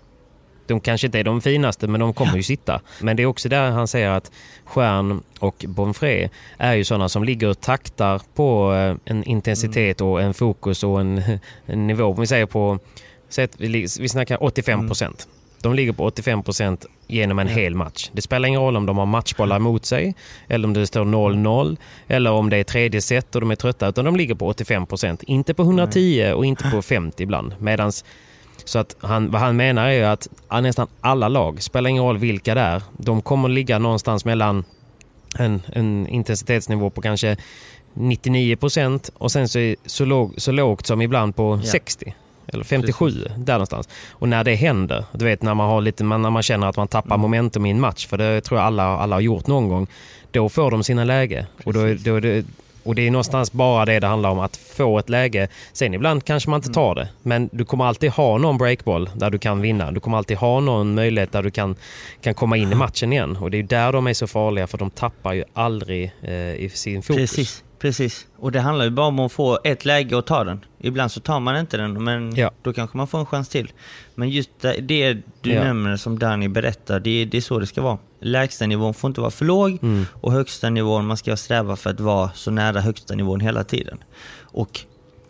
[0.68, 2.82] De kanske inte är de finaste, men de kommer ju sitta.
[3.02, 4.32] Men det är också där han säger att
[4.66, 10.22] Stjärn och Bonfré är ju sådana som ligger och taktar på eh, en intensitet och
[10.22, 11.22] en fokus och en,
[11.66, 12.04] en nivå.
[12.06, 12.80] Om vi säger på,
[13.30, 15.28] säg att vi, snackar 85 procent.
[15.64, 18.10] De ligger på 85 procent genom en hel match.
[18.14, 20.16] Det spelar ingen roll om de har matchbollar emot sig,
[20.48, 23.88] eller om det står 0-0, eller om det är tredje set och de är trötta,
[23.88, 25.24] utan de ligger på 85 procent.
[25.24, 27.56] Inte på 110 och inte på 50 ibland.
[27.60, 28.06] Medans
[28.66, 30.28] så att han, vad han menar är att
[30.62, 34.64] nästan alla lag, spelar ingen roll vilka det är, de kommer ligga någonstans mellan
[35.40, 37.38] en, en intensitetsnivå på kanske
[37.94, 41.72] 99 procent och sen så, så, låg, så lågt som ibland på Ja.
[41.72, 42.14] 60
[42.48, 43.90] eller 57, där någonstans.
[44.12, 46.88] Och när det händer, du vet när man, har lite, när man känner att man
[46.88, 49.88] tappar momentum i en match, för det tror jag alla, alla har gjort någon gång,
[50.32, 51.46] då får de sina läge.
[51.66, 52.46] Och då, då det
[52.86, 55.48] Och det är någonstans bara det det handlar om, att få ett läge.
[55.74, 56.74] Sen ibland kanske man inte Mm.
[56.74, 59.92] tar det, men du kommer alltid ha någon breakboll där du kan vinna.
[59.92, 61.76] Du kommer alltid ha någon möjlighet där du kan,
[62.22, 63.38] kan komma in i matchen igen.
[63.38, 66.70] Och det är där de är så farliga, för de tappar ju aldrig eh, i
[66.74, 67.32] sin fokus.
[67.32, 68.28] Precis, precis.
[68.38, 70.66] Och det handlar ju bara om att få ett läge och ta den.
[70.80, 72.52] Ibland så tar man inte den, men Ja.
[72.62, 73.72] då kanske man får en chans till.
[74.16, 75.64] Men just det, det du Ja.
[75.64, 77.98] nämner som Danny berättar, det, det är så det ska vara.
[78.22, 80.06] Lägsta nivån får inte vara för låg Mm.
[80.22, 83.98] och högsta nivån, man ska sträva för att vara så nära högsta nivån hela tiden.
[84.42, 84.80] Och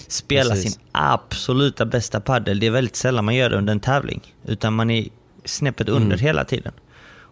[0.08, 0.74] spela Precis.
[0.74, 4.22] sin absoluta bästa paddel, det är väldigt sällan man gör det under en tävling.
[4.46, 5.08] Utan man är
[5.46, 6.20] snäppet under Mm.
[6.20, 6.74] hela tiden.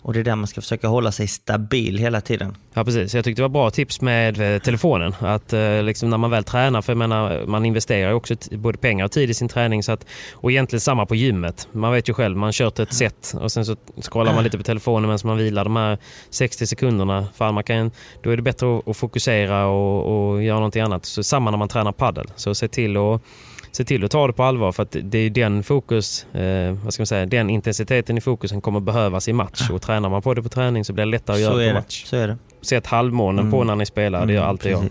[0.03, 2.57] Och det är där man ska försöka hålla sig stabil hela tiden.
[2.73, 5.13] Ja precis, jag tyckte det var bra tips med eh, telefonen.
[5.19, 8.77] Att eh, liksom när man väl tränar, för jag menar, man investerar ju också både
[8.77, 9.83] pengar och tid i sin träning.
[9.83, 11.67] Så att, och egentligen samma på gymmet.
[11.71, 14.63] Man vet ju själv, man kört ett set och sen så scrollar man lite på
[14.63, 15.97] telefonen medan man vilar de här
[16.29, 17.27] 60 sekunderna.
[17.35, 17.91] Fan, man kan,
[18.23, 21.05] då är det bättre att, att fokusera och, och göra någonting annat.
[21.05, 22.27] Så samma när man tränar paddel.
[22.35, 23.21] Så se till att
[23.71, 26.93] Se till att ta det på allvar för att det är den fokus, eh, vad
[26.93, 29.69] ska man säga, den intensiteten i fokusen kommer behövas i match.
[29.69, 31.63] Och tränar man på det på träning så blir det lättare att göra Så det
[31.65, 31.79] är på det.
[31.79, 32.03] match.
[32.05, 32.37] Så är det.
[32.61, 33.67] Sätt halvmånen på Mm.
[33.67, 34.83] när ni spelar, det gör Mm, alltid jag.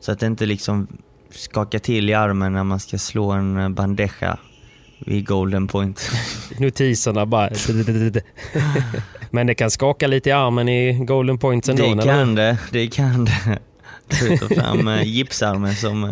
[0.00, 0.86] Så att det inte liksom
[1.30, 4.38] skakar till i armen när man ska slå en eh, bandeja
[4.98, 6.10] vid golden point.
[6.58, 7.50] Notiserna bara...
[9.30, 11.82] Men det kan skaka lite i armen i golden points ändå.
[11.82, 12.02] det eller?
[12.02, 13.58] kan det, det kan det.
[14.38, 16.10] Tar fram eh, gipsarmen som eh,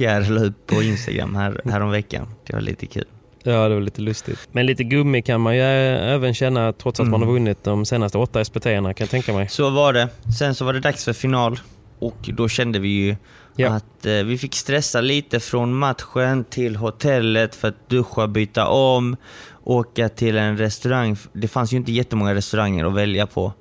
[0.00, 2.26] Pierre la upp på Instagram här, häromveckan.
[2.46, 3.04] Det var lite kul.
[3.42, 4.38] Ja, det var lite lustigt.
[4.52, 7.34] Men lite gummi kan man ju eh, även känna trots att man har Mm.
[7.34, 9.48] vunnit de senaste åtta SPT-erna kan jag tänka mig.
[9.48, 10.08] Så var det.
[10.38, 11.60] Sen så var det dags för final
[11.98, 13.16] och då kände vi ju
[13.56, 13.68] Ja.
[13.70, 19.16] att eh, vi fick stressa lite från matchen till hotellet för att duscha, byta om,
[19.64, 21.16] åka till en restaurang.
[21.32, 23.52] Det fanns ju inte jättemånga restauranger att välja på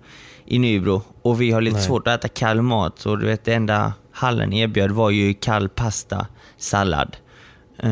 [0.46, 1.86] i Nybro och vi har lite Nej.
[1.86, 5.70] svårt att äta kall mat så du vet det enda hallen erbjöd var ju kall
[5.70, 6.28] pasta,
[6.58, 7.18] sallad.
[7.84, 7.90] Eh,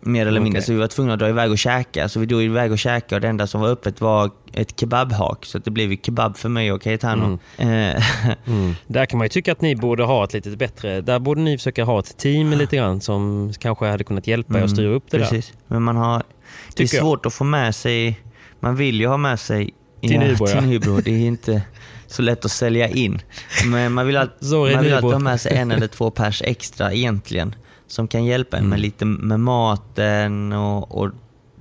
[0.00, 0.66] mer eller mindre, Okej.
[0.66, 2.08] så vi var tvungna att dra iväg och käka.
[2.08, 5.46] Så vi drog iväg och käka och det enda som var öppet var ett kebabhak.
[5.46, 7.38] Så det blev kebab för mig och Caetano.
[7.58, 7.66] Eh,
[8.46, 8.74] Mm.
[8.86, 11.00] Där kan man ju tycka att ni borde ha ett lite bättre...
[11.00, 14.62] Där borde ni försöka ha ett team lite grann som kanske hade kunnat hjälpa er
[14.62, 15.24] att styra upp det där.
[15.24, 15.52] Mm, Precis.
[15.66, 16.24] Men man har, det
[16.68, 17.02] är Tycker jag.
[17.02, 18.20] svårt att få med sig,
[18.60, 19.70] man vill ju ha med sig
[20.00, 20.52] Till Nybro, ja.
[20.60, 21.00] till Nybro.
[21.00, 21.62] Det är inte
[22.10, 23.22] så lätt att sälja in.
[23.66, 25.06] Men man vill, all, Sorry, man vill Nybro.
[25.06, 27.54] alltid ha med sig en eller två pers extra egentligen.
[27.86, 28.80] Som kan hjälpa en med Mm.
[28.82, 31.10] lite med maten och, och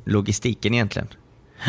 [0.06, 1.08] logistiken egentligen.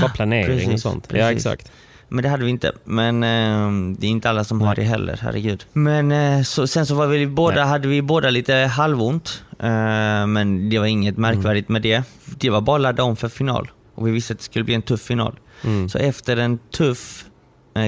[0.00, 1.06] Bara planering och Precis, sånt.
[1.08, 1.36] Ja, precis.
[1.46, 1.72] exakt.
[2.08, 2.72] Men det hade vi inte.
[2.84, 5.64] Men eh, det är inte alla som har det heller, herregud.
[5.72, 7.64] Men eh, så, sen så var vi båda, Nej.
[7.64, 9.42] hade vi båda lite halvont.
[9.58, 12.02] Eh, men det var inget märkvärdigt med det.
[12.24, 13.70] Det var bara att ladda om för final.
[13.94, 15.38] Och vi visste att det skulle bli en tuff final.
[15.64, 15.88] Mm.
[15.88, 17.24] Så efter en tuff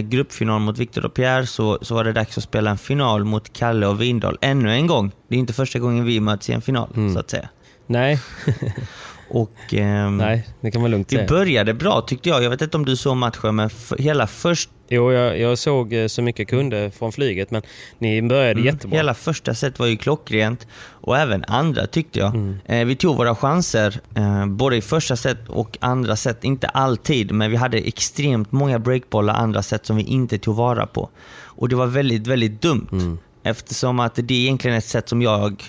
[0.00, 3.52] gruppfinal mot Victor och Pierre så, så var det dags att spela en final mot
[3.52, 4.38] Kalle och Vindal.
[4.40, 5.12] Ännu en gång.
[5.28, 7.14] Det är inte första gången vi möts i en final, Mm.
[7.14, 7.48] så att säga.
[7.86, 8.20] Nej,
[9.34, 11.26] Och, ehm, nej, det kan man lugnt säga.
[11.26, 12.42] började bra tyckte jag.
[12.42, 16.06] Jag vet inte om du såg matchen, men hela först Jo, jag, jag såg eh,
[16.06, 17.62] så mycket jag kunde från flyget, men
[17.98, 18.96] ni började Mm, jättebra.
[18.96, 22.34] Hela första set var ju klockrent och även andra tyckte jag.
[22.34, 22.58] Mm.
[22.66, 26.44] Eh, vi tog våra chanser eh, både i första set och andra set.
[26.44, 30.86] Inte alltid, men vi hade extremt många breakbollar andra set som vi inte tog vara
[30.86, 31.08] på.
[31.44, 32.88] Och det var väldigt, väldigt dumt.
[32.92, 33.18] Mm.
[33.42, 35.62] Eftersom att det är egentligen ett set som jag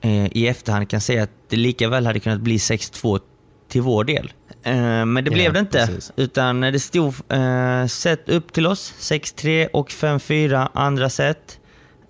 [0.00, 3.20] eh, i efterhand kan säga att det lika väl hade kunnat bli 6-2
[3.68, 4.32] till vår del.
[4.62, 4.72] Eh,
[5.04, 5.86] men det Ja, blev det inte.
[5.86, 6.12] precis.
[6.16, 11.58] Utan det stod eh, set upp till oss, 6-3 och 5-4 andra set.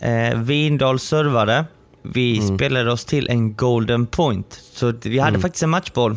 [0.01, 1.64] Eh, Vindal servade.
[2.03, 2.57] Vi Mm.
[2.59, 4.61] spelade oss till en golden point.
[4.72, 5.40] Så vi hade Mm.
[5.42, 6.16] faktiskt en matchboll.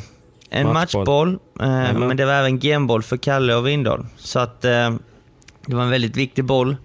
[0.49, 1.29] En Matchboll.
[1.29, 4.05] matchboll, eh, men det var även gameboll för Kalle och Vindal.
[4.17, 4.93] Så att eh,
[5.65, 6.75] det var en väldigt viktig boll.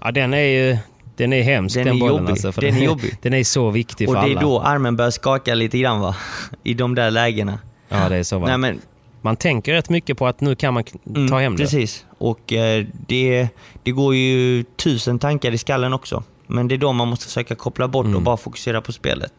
[0.00, 0.78] Ja, den är ju...
[1.16, 2.30] Den är hemsk Den den, är bollen jobbig.
[2.30, 2.52] alltså.
[2.52, 3.16] för Den är jobbig.
[3.22, 4.40] Den är så viktig Och för det är alla.
[4.40, 6.16] då armen börjar skaka lite grann va?
[6.62, 7.58] I de där lägena.
[7.88, 8.38] Ja, det är så.
[8.38, 8.46] Va?
[8.46, 8.80] Nej, men
[9.20, 11.62] Man tänker rätt mycket på att nu kan man Mm, ta hem det.
[11.62, 12.04] Precis.
[12.18, 13.48] Och eh, det,
[13.82, 16.22] det går ju tusen tankar i skallen också.
[16.46, 18.24] Men det är då man måste försöka koppla bort och Mm.
[18.24, 19.32] bara fokusera på spelet.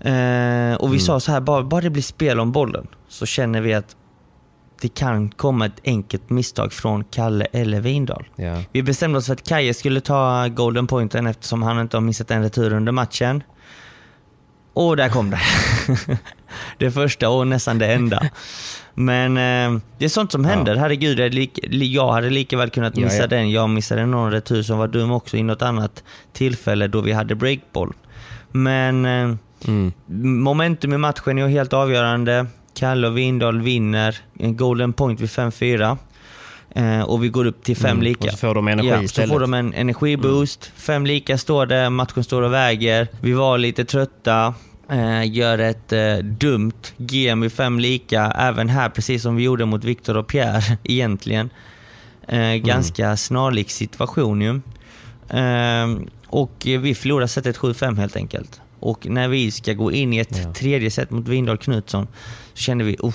[0.00, 3.60] Eh, och vi sa så här, bara, bara det blir spel om bollen så känner
[3.60, 3.96] vi att
[4.80, 8.24] det kan komma ett enkelt misstag från Kalle eller Vindal.
[8.36, 8.62] Ja.
[8.72, 12.30] Vi bestämde oss för att Kaje skulle ta golden pointen eftersom han inte har missat
[12.30, 13.42] en retur under matchen.
[14.72, 15.40] Och där kom det.
[16.78, 18.22] det första och nästan det enda.
[18.94, 20.76] Men eh, det är sånt som händer.
[20.76, 23.26] Herregud, jag, li- jag hade lika väl kunnat Ja, missa ja.
[23.26, 23.50] den.
[23.50, 27.34] Jag missade någon retur som var dum också i något annat tillfälle då vi hade
[27.34, 27.92] breakboll.
[28.50, 29.92] Men eh, Mm.
[30.42, 32.46] momentum i matchen är helt avgörande.
[32.80, 35.98] Kalle och Vindal vinner en golden point vid 5-4.
[36.74, 38.24] Eh, och vi går upp till fem Mm, lika.
[38.24, 39.30] och så får de energi ja, Så istället.
[39.30, 40.64] får de en energiboost.
[40.66, 40.80] Mm.
[40.80, 43.08] Fem lika står det, matchen står och väger.
[43.20, 44.54] Vi var lite trötta.
[44.90, 49.64] Eh, gör ett eh, dumt game i fem lika, även här precis som vi gjorde
[49.64, 51.50] mot Viktor och Pierre egentligen.
[52.28, 54.60] Eh, ganska snarlik situation ju.
[55.38, 55.86] Eh,
[56.26, 58.60] och vi förlorar setet 7-5 helt enkelt.
[58.80, 60.52] Och när vi ska gå in i ett Ja.
[60.52, 62.06] tredje set mot Windahl Knutsson
[62.54, 63.14] så kände vi, oh,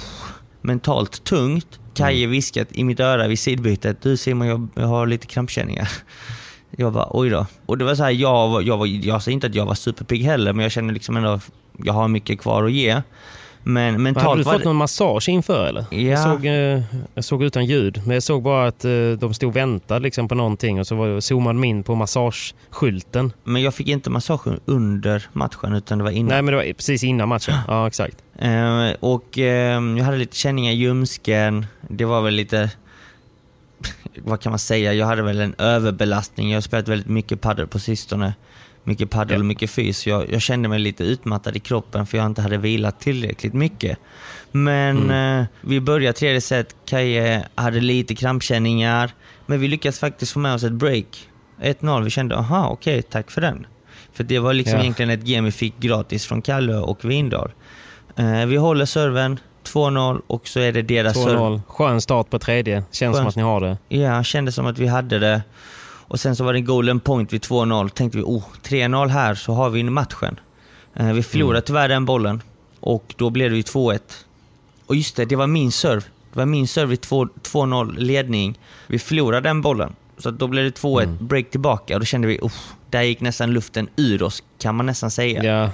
[0.62, 1.80] mentalt tungt.
[1.94, 5.90] Kaje viskat i mitt öra vid sidbytet, du Simon jag, jag har lite krampkänningar.
[6.78, 7.46] Jag bara oj då.
[7.66, 10.24] Och det var så här, jag, jag, var, jag sa inte att jag var superpigg
[10.24, 11.40] heller, men jag kände liksom ändå
[11.78, 13.02] jag har mycket kvar att ge.
[13.68, 14.64] Men Men mentalt hade du fått det...
[14.66, 15.86] någon massage inför eller?
[15.92, 15.98] Ja.
[16.00, 16.82] Jag, såg, eh,
[17.14, 20.28] jag såg utan ljud, men jag såg bara att eh, de stod och väntade liksom
[20.28, 23.34] på någonting och så var- zoomade de in på massageskylten.
[23.44, 26.30] Men jag fick inte massagen under matchen, utan det var innan.
[26.30, 27.56] Nej men det var precis innan matchen.
[27.68, 28.18] Ja exakt.
[28.40, 31.66] Eh, och eh, jag hade lite känningar i ljumsken.
[31.82, 32.72] Det var väl lite,
[34.24, 36.50] vad kan man säga, jag hade väl en överbelastning.
[36.50, 38.34] Jag har spelat väldigt mycket padel på sistone.
[38.88, 39.40] Mycket padel Ja.
[39.40, 40.08] och mycket fys.
[40.08, 43.98] Jag, jag kände mig lite utmattad i kroppen för jag inte hade vilat tillräckligt mycket.
[44.52, 49.12] Men eh, vi började tredje set, Kaje hade lite krampkänningar.
[49.46, 51.30] Men vi lyckades faktiskt få med oss ett break.
[51.62, 53.68] 1-0, vi kände aha okej, tack för den.
[54.14, 54.82] För det var liksom Ja.
[54.82, 57.52] egentligen ett game vi fick gratis från Kalle och Vindal.
[58.16, 61.38] Eh, vi håller serven, 2-0 och så är det deras serve.
[61.38, 61.62] 2-0.
[61.68, 62.84] Skön start på tredje.
[62.92, 63.28] Känns som Skön.
[63.30, 63.78] att ni har det.
[63.88, 65.42] Ja, kändes som att vi hade det.
[66.08, 67.90] Och sen så var det en golden point vid 2-0.
[67.90, 70.40] Tänkte vi, oh, 3-0 här så har vi matchen.
[70.96, 72.42] Eh, vi förlorade tyvärr den bollen
[72.80, 74.00] och då blev det ju 2-1.
[74.86, 76.02] Och just det, det var min serve.
[76.34, 78.60] Det var min serve vid 2 2-0 ledning.
[78.88, 79.96] Vi förlorade den bollen.
[80.18, 82.52] Så då blev det 2-1, break tillbaka och då kände vi, oh,
[82.90, 85.44] där gick nästan luften ur oss, kan man nästan säga.
[85.44, 85.70] Ja.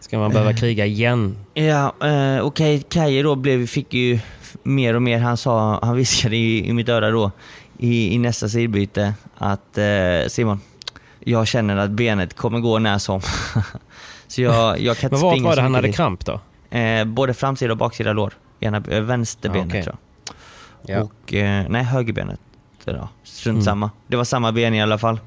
[0.00, 1.36] Ska man behöva kriga igen?
[1.54, 4.18] Ja, eh, och Kaj- Kaje då blev, fick ju
[4.62, 7.30] mer och mer, han sa, han viskade i, i mitt öra då
[7.78, 10.60] i, i nästa sidbyte att eh, Simon,
[11.20, 13.20] jag känner att benet kommer gå när som.
[14.28, 16.40] så jag, jag kan inte Men vart springa var det han hade kramp då?
[16.76, 18.32] Eh, både framsida och baksida lår.
[18.60, 19.82] Ena, eh, vänsterbenet Ah, okej.
[19.82, 19.96] tror
[20.86, 20.96] jag.
[20.96, 21.02] Ja.
[21.02, 22.40] Och, eh, nej, högerbenet.
[22.84, 23.08] Då.
[23.24, 23.64] Strunt Mm.
[23.64, 23.90] samma.
[24.06, 25.20] Det var samma ben i alla fall.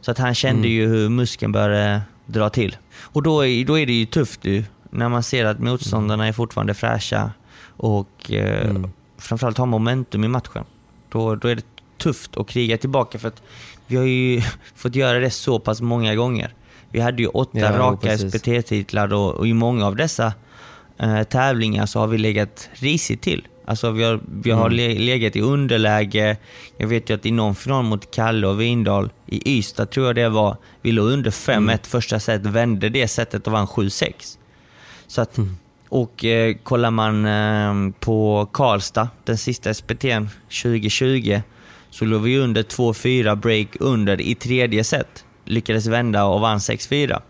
[0.00, 0.70] Så att han kände Mm.
[0.70, 2.76] ju hur muskeln började dra till.
[3.00, 6.32] Och då, är- då är det ju tufft ju, när man ser att motståndarna är
[6.32, 7.30] fortfarande fräscha
[7.76, 8.90] och eh, Mm.
[9.18, 10.64] framförallt har momentum i matchen.
[11.08, 11.62] Då, då är det
[11.98, 13.42] tufft att kriga tillbaka för att
[13.86, 14.42] vi har ju
[14.74, 16.54] fått göra det så pass många gånger.
[16.90, 18.18] Vi hade ju åtta Ja, raka.
[18.18, 20.32] SPT-titlar och, och i många av dessa
[20.98, 23.46] eh, tävlingar så har vi legat risigt till.
[23.68, 24.76] Alltså vi har, vi har Mm.
[24.76, 26.36] le, legat i underläge.
[26.76, 30.14] Jag vet ju att i någon final mot Kalle och Vindal i Ystad tror jag
[30.14, 31.78] det var, vi låg under 5-1 Mm.
[31.82, 34.38] första set, vände det setet och vann 7-6.
[35.06, 35.56] Så att, Mm.
[35.88, 40.28] och eh, kollar man eh, på Karlstad, den sista SPT'n
[40.62, 41.40] 2020,
[41.98, 45.24] så låg vi under 2-4 break under i tredje set.
[45.44, 47.20] Lyckades vända och vann 6-4.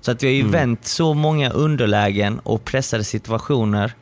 [0.00, 0.52] Så att vi har ju Mm.
[0.52, 3.92] vänt så många underlägen och pressade situationer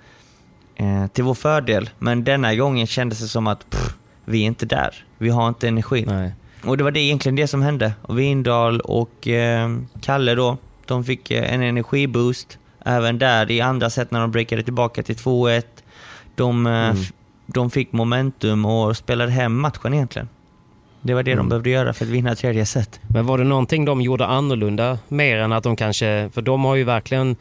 [0.77, 1.91] eh, till vår fördel.
[1.99, 5.05] Men denna gången kändes det som att pff, vi är inte där.
[5.19, 6.05] Vi har inte energin.
[6.09, 6.33] Nej.
[6.65, 7.93] Och det var det egentligen det som hände.
[8.03, 12.59] Och Vindal och eh, Kalle då, de fick eh, en energiboost.
[12.85, 15.63] Även där i andra set när de breakade tillbaka till 2-1.
[16.35, 16.97] De, eh, Mm.
[17.47, 20.29] De fick momentum och spelade hem matchen egentligen.
[21.03, 21.49] Det var det de Mm.
[21.49, 23.01] behövde göra för att vinna tredje set.
[23.09, 26.31] Men var det någonting de gjorde annorlunda mer än att de kanske...
[26.35, 27.37] För de har ju verkligen...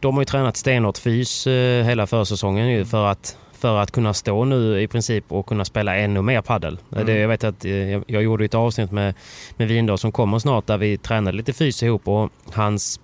[0.00, 4.14] De har ju tränat stenhårt fys eh, hela försäsongen ju för att, för att kunna
[4.14, 6.78] stå nu i princip och kunna spela ännu mer paddel.
[6.92, 7.06] Mm.
[7.06, 9.14] Det, jag vet att eh, jag, jag gjorde ett avsnitt med,
[9.56, 13.00] med Vindal som kommer snart där vi tränade lite fys ihop och hans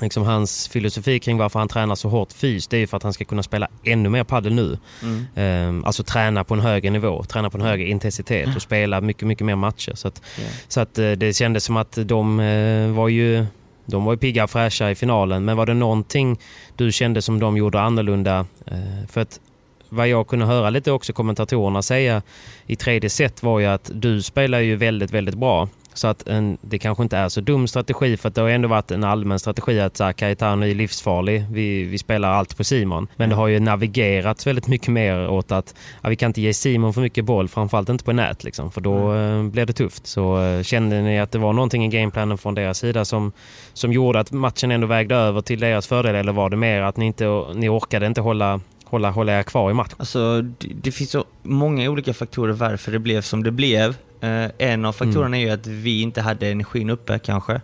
[0.00, 3.12] Liksom hans filosofi kring varför han tränar så hårt fys, det är för att han
[3.12, 4.78] ska kunna spela ännu mer paddel nu.
[5.02, 5.26] Mm.
[5.34, 9.28] Ehm, alltså träna på en högre nivå, träna på en högre intensitet och spela mycket,
[9.28, 9.92] mycket mer matcher.
[9.94, 10.44] Så att, Ja.
[10.68, 13.46] så att eh, det kändes som att de eh, var ju
[13.86, 15.44] de var ju pigga och fräscha i finalen.
[15.44, 16.38] Men var det någonting
[16.76, 18.46] du kände som de gjorde annorlunda?
[18.66, 19.40] Eh, För att
[19.88, 22.22] vad jag kunde höra lite också kommentatorerna säga
[22.66, 25.68] i tredje set var ju att du spelar ju väldigt, väldigt bra.
[25.94, 28.68] Så att en, det kanske inte är så dum strategi för att det har ändå
[28.68, 31.44] varit en allmän strategi att så här, Cayetano är livsfarlig.
[31.50, 33.08] Vi, vi spelar allt på Simon.
[33.16, 36.54] Men det har ju navigerats väldigt mycket mer åt att ja, vi kan inte ge
[36.54, 40.06] Simon för mycket boll, framförallt inte på nät liksom, för då eh, blir det tufft.
[40.06, 43.32] Så eh, kände ni att det var någonting i gameplanen från deras sida som,
[43.72, 46.96] som gjorde att matchen ändå vägde över till deras fördel eller var det mer att
[46.96, 47.24] ni, inte,
[47.54, 48.60] ni orkade inte hålla,
[48.92, 49.96] hålla, hålla er kvar i matchen?
[49.98, 53.96] Alltså, det, det finns så många olika faktorer varför det blev som det blev.
[54.20, 57.60] Eh, en av faktorerna är ju att vi inte hade energin uppe kanske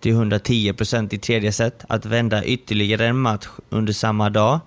[0.00, 1.84] till 110% i tredje set.
[1.88, 4.60] Att vända ytterligare en match under samma dag.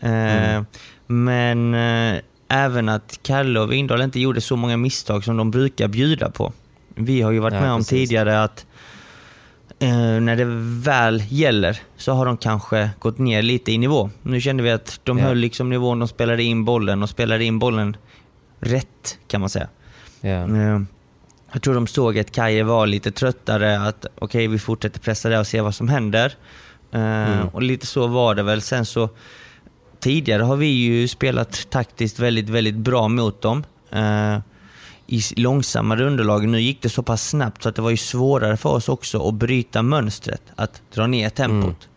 [0.00, 0.62] Eh,
[1.06, 5.88] Men eh, även att Kalle och Windahl inte gjorde så många misstag som de brukar
[5.88, 6.52] bjuda på.
[6.94, 7.90] Vi har ju varit Ja, med om precis.
[7.90, 8.65] tidigare att
[9.78, 10.44] eh, när det
[10.90, 14.10] väl gäller så har de kanske gått ner lite i nivå.
[14.22, 15.24] Nu kände vi att de Ja.
[15.24, 17.96] höll liksom nivån, de spelade in bollen och spelade in bollen
[18.60, 19.68] rätt kan man säga.
[20.20, 20.28] Ja.
[20.56, 20.80] Eh,
[21.52, 25.38] Jag tror de såg att Kaje var lite tröttare, att okej vi fortsätter pressa det
[25.38, 26.34] och se vad som händer.
[26.92, 27.48] Eh, Mm.
[27.48, 28.60] Och lite så var det väl.
[28.62, 29.08] Sen så
[30.00, 33.64] Tidigare har vi ju spelat taktiskt väldigt, väldigt bra mot dem.
[35.06, 36.48] I långsammare underlag.
[36.48, 39.28] Nu gick det så pass snabbt så att det var ju svårare för oss också
[39.28, 41.88] att bryta mönstret, att dra ner tempot.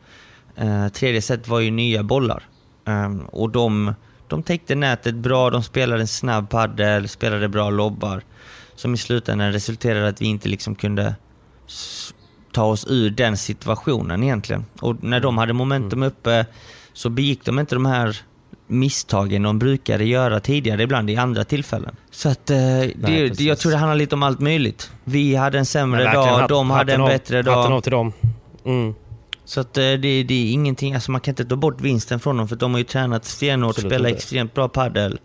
[0.56, 2.44] Eh, tredje set var ju nya bollar.
[2.86, 3.94] Eh, och de,
[4.28, 8.22] de täckte nätet bra, de spelade en snabb padel, spelade bra lobbar.
[8.76, 11.16] Som i slutändan resulterade i att vi inte liksom kunde
[12.52, 14.66] ta oss ur den situationen egentligen.
[14.82, 16.46] Och när de hade momentum uppe
[16.94, 18.22] så begick de inte de här
[18.70, 21.96] misstagen de brukade göra tidigare ibland i andra tillfällen.
[22.12, 23.40] Så att eh, det, precis.
[23.40, 24.92] jag tror det handlar lite om allt möjligt.
[25.04, 27.72] Vi hade en sämre Verkligen, dag, de hade en hatten av- bättre Hatten dag.
[27.72, 28.14] av till dem.
[28.66, 28.94] Mm.
[29.46, 32.38] Så att eh, det, det är ingenting, alltså man kan inte ta bort vinsten från
[32.38, 35.20] dem för de har ju tränat stenhårt, Absolut spelat extremt bra padel.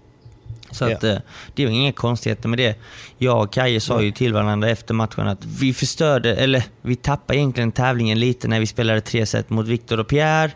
[0.70, 0.96] Så Ja.
[0.96, 1.16] att eh,
[1.54, 2.76] det är inga konstigheter med det.
[3.18, 7.38] Jag och Kaje sa ju till varandra efter matchen att vi förstörde, eller vi tappade
[7.38, 10.50] egentligen tävlingen lite när vi spelade tre set mot Viktor och Pierre.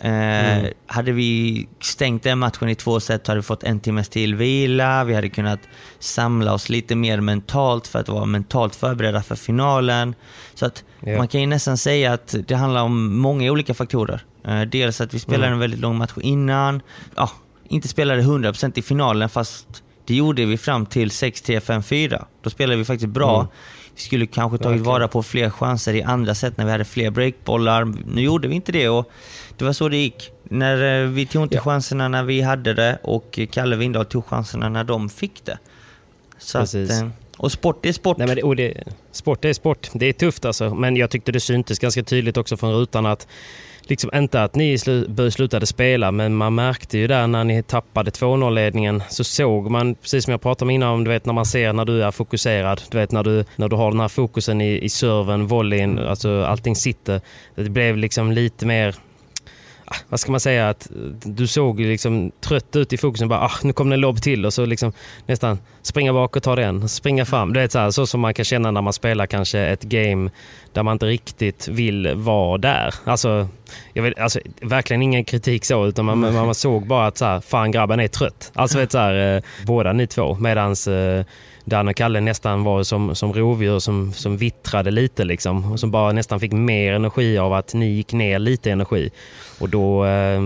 [0.00, 0.10] Eh,
[0.58, 0.72] Mm.
[0.86, 5.04] Hade vi stängt den matchen i två set hade vi fått en timmes till vila.
[5.04, 5.60] Vi hade kunnat
[5.98, 10.14] samla oss lite mer mentalt för att vara mentalt förberedda för finalen.
[10.54, 11.16] Så att Ja.
[11.18, 14.24] man kan ju nästan säga att det handlar om många olika faktorer.
[14.44, 15.52] Eh, dels att vi spelade Mm.
[15.54, 16.82] en väldigt lång match innan.
[17.16, 17.30] Ja,
[17.68, 22.24] inte spelade 100% i finalen fast det gjorde vi fram till 6-3, 5-4.
[22.42, 23.40] Då spelade vi faktiskt bra.
[23.40, 23.46] Mm.
[23.94, 27.10] Vi skulle kanske tagit vara på fler chanser i andra set när vi hade fler
[27.10, 27.92] breakbollar.
[28.06, 29.10] Nu gjorde vi inte det och
[29.56, 30.30] det var så det gick.
[30.44, 31.60] När eh, vi tog inte Ja.
[31.62, 35.58] chanserna när vi hade det och Kalle Windahl tog chanserna när de fick det.
[36.38, 36.90] Så att, Precis.
[36.90, 38.18] eh, och sport är sport.
[38.18, 39.90] Nej, men det, det, sport är sport.
[39.92, 40.74] Det är tufft alltså.
[40.74, 43.26] Men jag tyckte det syntes ganska tydligt också från rutan att
[43.90, 48.10] Liksom inte att ni slu, slutade spela, men man märkte ju där när ni tappade
[48.10, 51.72] 2-0-ledningen så såg man, precis som jag pratade om innan, du vet när man ser
[51.72, 52.82] när du är fokuserad.
[52.90, 56.44] Du vet när du, när du har den här fokusen i, i serven, volleyn, alltså
[56.44, 57.20] allting sitter.
[57.54, 58.94] Det blev liksom lite mer
[60.08, 60.88] vad ska man säga, att
[61.24, 63.28] du såg liksom trött ut i fokusen.
[63.28, 64.92] Bara, ah, nu kom det en lobb till och så liksom
[65.26, 67.52] nästan springa bak och ta den, springa fram.
[67.52, 70.30] Det är så, här, så som man kan känna när man spelar kanske ett game
[70.72, 72.94] där man inte riktigt vill vara där.
[73.04, 73.48] Alltså,
[73.92, 77.24] jag vill, alltså verkligen ingen kritik så, utan man, man, man såg bara att så
[77.24, 78.52] här, fan grabben är trött.
[78.54, 81.24] Alltså vet så här, eh, båda ni två, medans eh,
[81.70, 85.72] Dan och Kalle nästan var som, som rovdjur som, som vittrade lite liksom.
[85.72, 89.10] Och som bara nästan fick mer energi av att ni gick ner lite energi.
[89.58, 90.40] Och då, eh,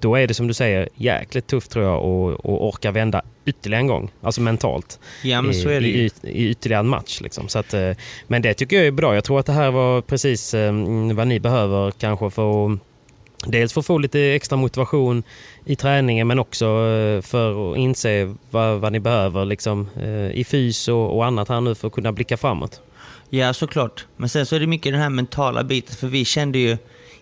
[0.00, 3.86] då är det som du säger jäkligt tufft tror jag att orka vända ytterligare en
[3.86, 4.10] gång.
[4.22, 5.00] Alltså mentalt.
[5.22, 5.98] ja, men i, så är det ju.
[5.98, 7.20] i, i ytterligare en match.
[7.20, 7.48] Liksom.
[7.48, 7.90] Så att, eh,
[8.26, 9.14] men det tycker jag är bra.
[9.14, 10.72] Jag tror att det här var precis eh,
[11.14, 12.80] vad ni behöver kanske för att
[13.46, 15.22] Dels för att få lite extra motivation
[15.64, 20.44] i träningen men också eh, för att inse vad, vad ni behöver liksom, eh, i
[20.44, 22.80] fys och, och annat här nu för att kunna blicka framåt.
[23.30, 24.06] Ja, såklart.
[24.16, 26.78] Men sen så är det mycket den här mentala biten, för vi kände ju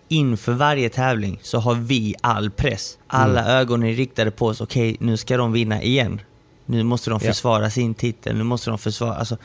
[0.07, 2.97] inför varje tävling så har vi all press.
[3.07, 4.61] Alla ögon är riktade på oss.
[4.61, 6.21] Okej, nu ska de vinna igen.
[6.65, 7.29] Nu måste de Ja.
[7.29, 8.37] försvara sin titel.
[8.37, 9.15] Nu måste de försvara...
[9.15, 9.37] Alltså,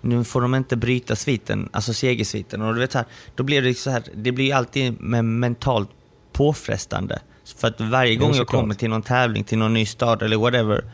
[0.00, 2.62] nu får de inte bryta sviten, alltså segersviten.
[2.62, 3.04] Och du vet här,
[3.34, 5.88] då blir det så här, det blir alltid med mentalt
[6.38, 7.18] påfrestande.
[7.58, 10.84] För att varje gång jag kommer till någon tävling, till någon ny stad eller whatever,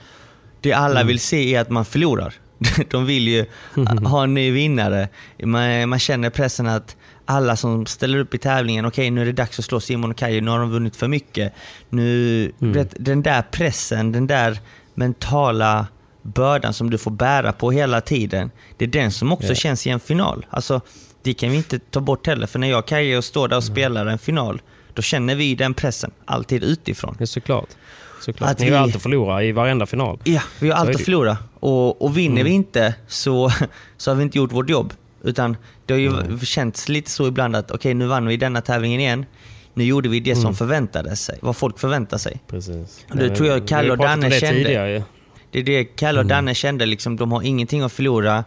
[0.61, 1.07] det alla Mm.
[1.07, 2.35] vill se är att man förlorar.
[2.91, 3.45] De vill ju
[4.05, 5.09] ha en ny vinnare.
[5.43, 9.33] Man, man känner pressen att alla som ställer upp i tävlingen, okej nu är det
[9.33, 11.53] dags att slå Simon och Kajo, nu har de vunnit för mycket.
[11.89, 12.73] Nu, Mm.
[12.73, 14.59] vet, den där pressen, den där
[14.95, 15.87] mentala
[16.23, 19.55] bördan som du får bära på hela tiden, det är den som också Ja.
[19.55, 20.47] känns i en final.
[20.51, 20.81] Alltså,
[21.23, 23.65] det kan vi inte ta bort heller, för när jag och Kajo står där och
[23.65, 24.63] spelar en final,
[24.95, 27.17] då känner vi den pressen, alltid utifrån.
[27.21, 27.69] Ja, såklart.
[28.21, 28.51] såklart.
[28.51, 30.19] Att Ni har vi- alltid förlorat i varenda final.
[30.25, 31.37] Ja, vi har allt att förlora.
[31.61, 32.45] Och, och vinner Mm.
[32.45, 33.51] vi inte så,
[33.97, 34.93] så har vi inte gjort vårt jobb.
[35.23, 36.41] Utan det har ju Mm.
[36.41, 39.27] känts lite så ibland att okej, nu vann vi denna tävlingen igen.
[39.75, 40.55] Nu gjorde vi det som Mm.
[40.55, 42.41] förväntade sig, vad folk förväntar sig.
[42.49, 43.05] Precis.
[43.13, 44.63] Det tror jag Kalle och Danne det kände.
[44.63, 45.03] tidigare ju.
[45.51, 46.29] Det är det Kalle och Mm.
[46.29, 48.45] Danne kände, liksom, de har ingenting att förlora.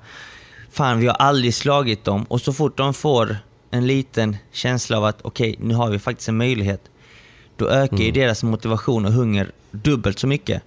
[0.72, 2.24] Fan, vi har aldrig slagit dem.
[2.24, 3.38] Och så fort de får
[3.72, 6.82] en liten känsla av att okej, nu har vi faktiskt en möjlighet.
[7.56, 8.14] Då ökar ju Mm.
[8.14, 10.64] deras motivation och hunger dubbelt så mycket.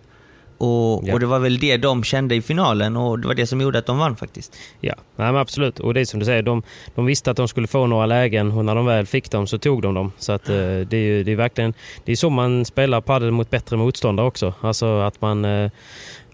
[0.59, 1.15] Och, Ja.
[1.15, 3.79] och det var väl det de kände i finalen och det var det som gjorde
[3.79, 4.57] att de vann faktiskt.
[4.81, 5.79] Ja, nej, absolut.
[5.81, 6.63] Och det är som du säger, de,
[6.95, 9.59] de visste att de skulle få några lägen och när de väl fick dem så
[9.59, 10.13] tog de dem.
[10.19, 11.75] Så att, eh, det, är, ju- det är verkligen
[12.05, 14.55] det är så man spelar padel mot bättre motståndare också.
[14.61, 15.71] Alltså att man, eh,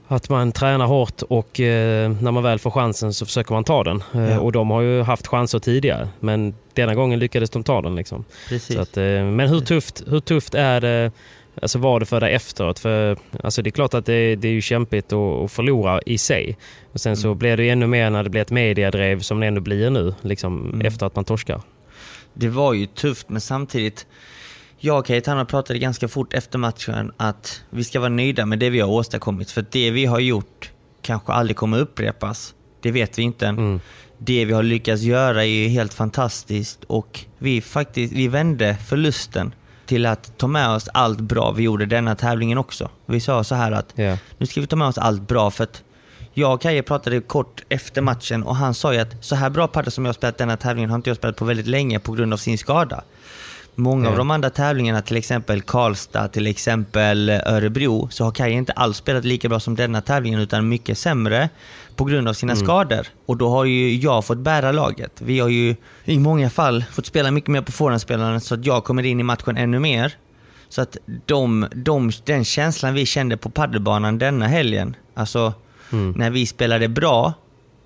[0.09, 3.85] att man tränar hårt och eh, när man väl får chansen så försöker man ta
[3.85, 4.03] den.
[4.15, 4.41] Eh, Ja.
[4.41, 7.97] Och de har ju haft chanser tidigare men denna gången lyckades de ta den.
[7.97, 8.25] Liksom.
[8.61, 11.13] Så att, eh, men hur tufft, hur tufft är det,
[11.63, 12.79] alltså var det för dig efteråt?
[12.79, 16.19] För, alltså det är klart att det, det är ju kämpigt att, att förlora i
[16.19, 16.57] sig.
[16.93, 17.39] Och sen så Mm.
[17.39, 20.71] blir det ännu mer när det blir ett mediadrev som det ändå blir nu, liksom,
[20.73, 20.87] Mm.
[20.87, 21.61] efter att man torskar.
[22.35, 24.07] Det var ju tufft men samtidigt
[24.79, 28.71] jag och Kate pratade ganska fort efter matchen att vi ska vara nöjda med det
[28.71, 29.51] vi har åstadkommit.
[29.51, 30.71] För det vi har gjort
[31.03, 32.55] kanske aldrig kommer upprepas.
[32.81, 33.59] Det vet vi inte än.
[33.59, 33.81] Mm.
[34.19, 39.55] Det vi har lyckats göra är helt fantastiskt och vi, faktiskt, vi vände förlusten
[39.87, 42.91] till att ta med oss allt bra vi gjorde denna tävlingen också.
[43.07, 44.19] Vi sa så här att Ja.
[44.39, 45.83] nu ska vi ta med oss allt bra för att
[46.33, 49.69] jag och Kaje pratade kort efter matchen och han sa ju att så här bra
[49.69, 52.13] padel som jag har spelat denna tävlingen har inte jag spelat på väldigt länge på
[52.13, 53.03] grund av sin skada.
[53.79, 58.73] Många av de andra tävlingarna, till exempel Karlstad, till exempel Örebro, så har Kaje inte
[58.73, 61.49] alls spelat lika bra som denna tävlingen utan mycket sämre
[61.97, 63.07] på grund av sina skador.
[63.27, 65.13] Och då har ju jag fått bära laget.
[65.19, 68.85] Vi har ju i många fall fått spela mycket mer på forehandspelaren så att jag
[68.85, 70.17] kommer in i matchen ännu mer.
[70.69, 70.97] Så att
[71.27, 75.53] de, de, den känslan vi kände på paddelbanan denna helgen, alltså
[75.91, 77.35] när vi spelade bra,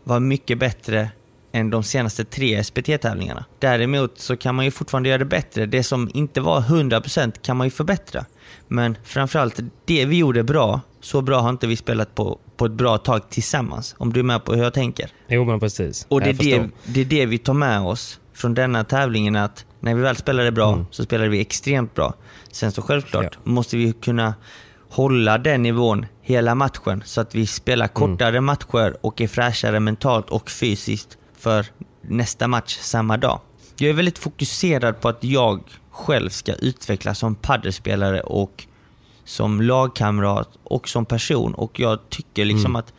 [0.05, 1.11] var mycket bättre
[1.53, 3.45] än de senaste tre SPT-tävlingarna.
[3.59, 5.67] Däremot så kan man ju fortfarande göra det bättre.
[5.67, 8.25] Det som inte var 100% kan man ju förbättra.
[8.69, 12.73] Men framförallt, det vi gjorde bra, så bra har inte vi spelat på, på ett
[12.73, 13.95] bra tag tillsammans.
[13.99, 15.11] Om du är med på hur jag tänker.
[15.29, 16.07] Jo men precis.
[16.09, 19.65] Och det är det, det är det vi tar med oss från denna tävlingen, att
[19.81, 20.87] när vi väl spelade bra Mm.
[20.91, 22.15] så spelade vi extremt bra.
[22.53, 24.35] Sen så självklart måste vi kunna
[24.89, 28.17] hålla den nivån hela matchen så att vi spelar Mm.
[28.17, 31.67] kortare matcher och är fräschare mentalt och fysiskt för
[32.03, 33.41] nästa match samma dag.
[33.79, 35.61] Jag är väldigt fokuserad på att jag
[35.91, 38.67] själv ska utvecklas som paddelspelare och
[39.25, 42.77] som lagkamrat och som person och jag tycker liksom Mm.
[42.77, 42.93] att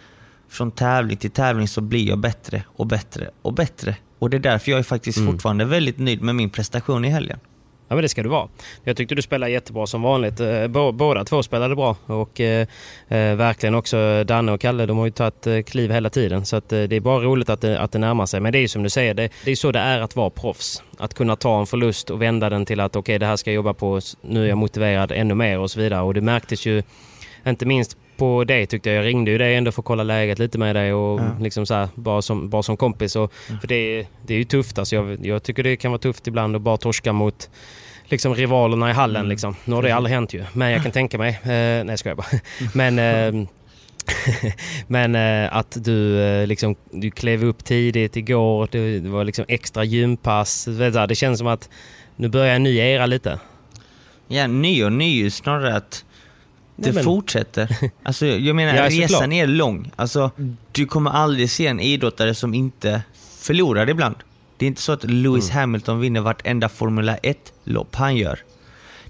[0.49, 3.95] från tävling till tävling så blir jag bättre och bättre och bättre.
[4.19, 5.33] Och det är därför jag är faktiskt Mm.
[5.33, 7.39] fortfarande väldigt nöjd med min prestation i helgen.
[7.91, 8.47] Ja men det ska du vara.
[8.83, 10.39] Jag tyckte du spelade jättebra som vanligt.
[10.39, 12.67] Eh, båda två spelade bra och eh,
[13.07, 16.45] eh, verkligen också Danne och Kalle, de har ju tagit eh, kliv hela tiden.
[16.45, 18.39] Så att, det är bara roligt att det, att det närmar sig.
[18.39, 20.29] Men det är ju som du säger, det, det är så det är att vara
[20.29, 20.83] proffs.
[20.97, 23.55] Att kunna ta en förlust och vända den till att okej det här ska jag
[23.55, 26.01] jobba på, nu är jag motiverad ännu mer och så vidare.
[26.01, 26.83] Och det märktes ju
[27.47, 28.97] inte minst på dig tyckte jag.
[28.97, 31.35] Jag ringde ju dig ändå för att kolla läget lite med dig och Ja.
[31.41, 33.15] liksom så här, bara, som, bara som kompis.
[33.15, 34.95] Och, För det, det är ju tufft alltså.
[34.95, 37.49] Jag, jag tycker det kan vara tufft ibland att bara torska mot
[38.05, 39.19] liksom rivalerna i hallen.
[39.19, 39.29] Mm.
[39.29, 39.55] Liksom.
[39.65, 41.29] Nu har det aldrig hänt ju, men jag kan tänka mig.
[41.43, 42.27] Eh, nej, jag skojar bara.
[42.73, 42.99] Men,
[43.39, 43.47] eh,
[44.87, 48.67] men eh, att du, eh, liksom, du klev upp tidigt igår.
[48.71, 50.65] Det, det var liksom extra gympass.
[51.07, 51.69] Det känns som att
[52.15, 53.39] nu börjar en ny era lite.
[54.27, 56.05] Ja, ny och ny, snarare att
[56.75, 57.77] det men- fortsätter.
[58.03, 59.33] Alltså, jag menar, Ja, resan såklart.
[59.33, 59.91] är lång.
[59.95, 60.31] Alltså,
[60.71, 63.01] du kommer aldrig se en idrottare som inte
[63.39, 64.15] förlorar ibland.
[64.57, 65.59] Det är inte så att Lewis Mm.
[65.59, 68.39] Hamilton vinner vartenda Formula 1-lopp han gör.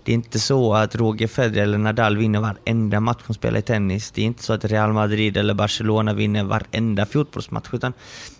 [0.03, 3.61] Det är inte så att Roger Federer eller Nadal vinner varenda match de spelar i
[3.61, 4.11] tennis.
[4.11, 7.67] Det är inte så att Real Madrid eller Barcelona vinner varenda fotbollsmatch.
[7.73, 7.93] Utan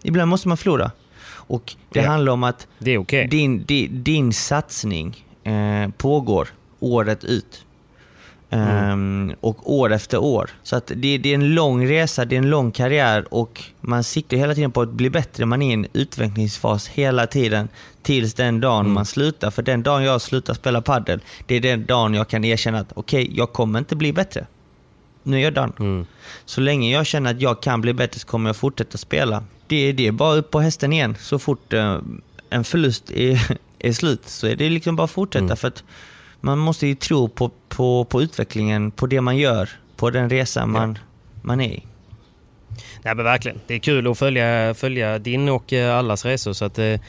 [0.04, 0.92] ibland måste man förlora.
[1.28, 2.08] Och det Ja.
[2.10, 2.68] handlar om att
[2.98, 3.28] okej.
[3.28, 6.48] din, din, din satsning eh, pågår
[6.80, 7.66] året ut.
[8.54, 10.49] Ehm, och år efter år.
[10.64, 14.04] Så att det, det är en lång resa, det är en lång karriär och man
[14.04, 15.45] siktar hela tiden på att bli bättre.
[15.45, 17.70] Man är i en utvecklingsfas hela tiden
[18.02, 19.52] tills den dagen man slutar.
[19.52, 22.91] För den dagen jag slutar spela padel, det är den dagen jag kan erkänna att
[22.93, 24.45] okej, jag kommer inte bli bättre.
[25.24, 25.74] Nu är jag done.
[25.80, 26.06] Mm.
[26.45, 29.43] Så länge jag känner att jag kan bli bättre så kommer jag fortsätta spela.
[29.68, 31.16] Det, det är bara upp på hästen igen.
[31.20, 31.97] Så fort eh,
[32.49, 35.45] en förlust är, är slut så är det liksom bara att fortsätta.
[35.45, 35.58] Mm.
[35.58, 35.84] För att
[36.42, 40.66] man måste ju tro på, på, på utvecklingen, på det man gör, på den resa
[40.66, 40.98] man,
[41.42, 41.84] man är i.
[43.04, 43.60] Nej men verkligen.
[43.68, 46.54] Det är kul att följa, följa din och eh, allas resor.
[46.54, 47.00] Så att, eh,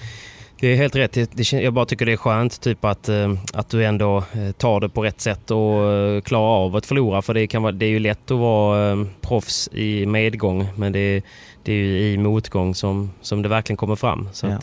[0.61, 1.53] det är helt rätt.
[1.53, 4.25] Jag bara tycker det är skönt typ att, eh, att du ändå
[4.59, 7.23] tar det på rätt sätt och klarar av att förlora.
[7.23, 11.23] För det, kan vara, det är ju lätt att vara proffs i medgång men det,
[11.63, 14.29] det är ju i motgång som, som det verkligen kommer fram.
[14.33, 14.53] Så Ja.
[14.55, 14.61] att,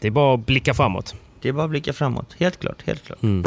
[0.00, 1.14] det är bara att blicka framåt.
[1.42, 2.34] Det är bara att blicka framåt.
[2.38, 3.22] Helt klart, helt klart.
[3.22, 3.44] Mm.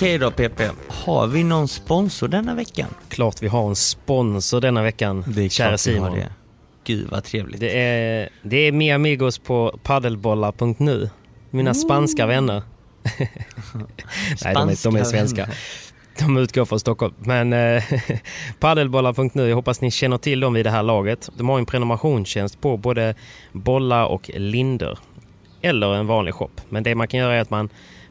[0.00, 2.88] Okej då PP, har vi någon sponsor denna veckan?
[3.08, 6.12] Klart vi har en sponsor denna veckan, kära klart vi har Simon.
[6.12, 6.32] det.
[6.84, 7.60] Gud vad trevligt.
[7.60, 11.10] Det är, det är Mi Amigos på paddelbollar.nu.
[11.50, 12.62] Mina spanska vänner.
[14.44, 15.48] Nej, de är, de är svenska.
[16.18, 17.14] De utgår från Stockholm.
[17.18, 17.82] Men eh,
[18.60, 21.28] paddelbollar.nu, jag hoppas ni känner till dem vid det här laget.
[21.36, 23.14] De har en prenumerationstjänst på både
[23.52, 24.98] bollar och linder.
[25.62, 26.50] Eller en vanlig shop.
[26.68, 27.68] Men det man kan göra är att man,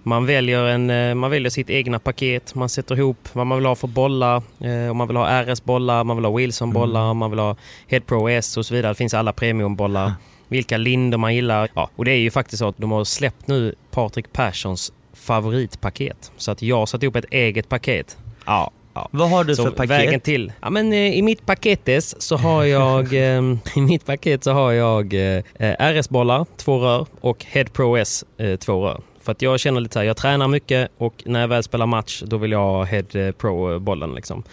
[0.10, 2.56] man, väljer, en, eh, man väljer sitt egna paket.
[2.56, 4.44] Man sätter ihop vad man vill ha för bollar.
[4.60, 7.18] Eh, om man vill ha RS-bollar, man vill ha Wilson-bollar, mm.
[7.18, 7.56] man vill ha
[7.88, 8.92] Head Pro S och så vidare.
[8.92, 10.06] Det finns alla premiumbollar.
[10.06, 10.16] Mm.
[10.48, 11.70] Vilka linder man gillar.
[11.74, 16.32] Ja, och det är ju faktiskt så att de har släppt nu Patrik Perssons favoritpaket.
[16.38, 18.18] Så att jag satt ihop ett eget paket.
[18.46, 19.10] Ja, Ja.
[19.12, 19.90] Vad har du så för paket?
[19.90, 20.52] Vägen till.
[20.62, 23.42] Ja, men, eh, I mitt paketes så har jag eh,
[23.76, 25.44] i mitt paket så har jag eh,
[25.80, 29.02] RS-bollar, två rör och Head Pro S, eh, två rör.
[29.22, 31.86] För att jag känner lite så här, jag tränar mycket och när jag väl spelar
[31.86, 34.16] match då vill jag ha Head eh, Pro-bollen.
[34.16, 34.44] Liksom.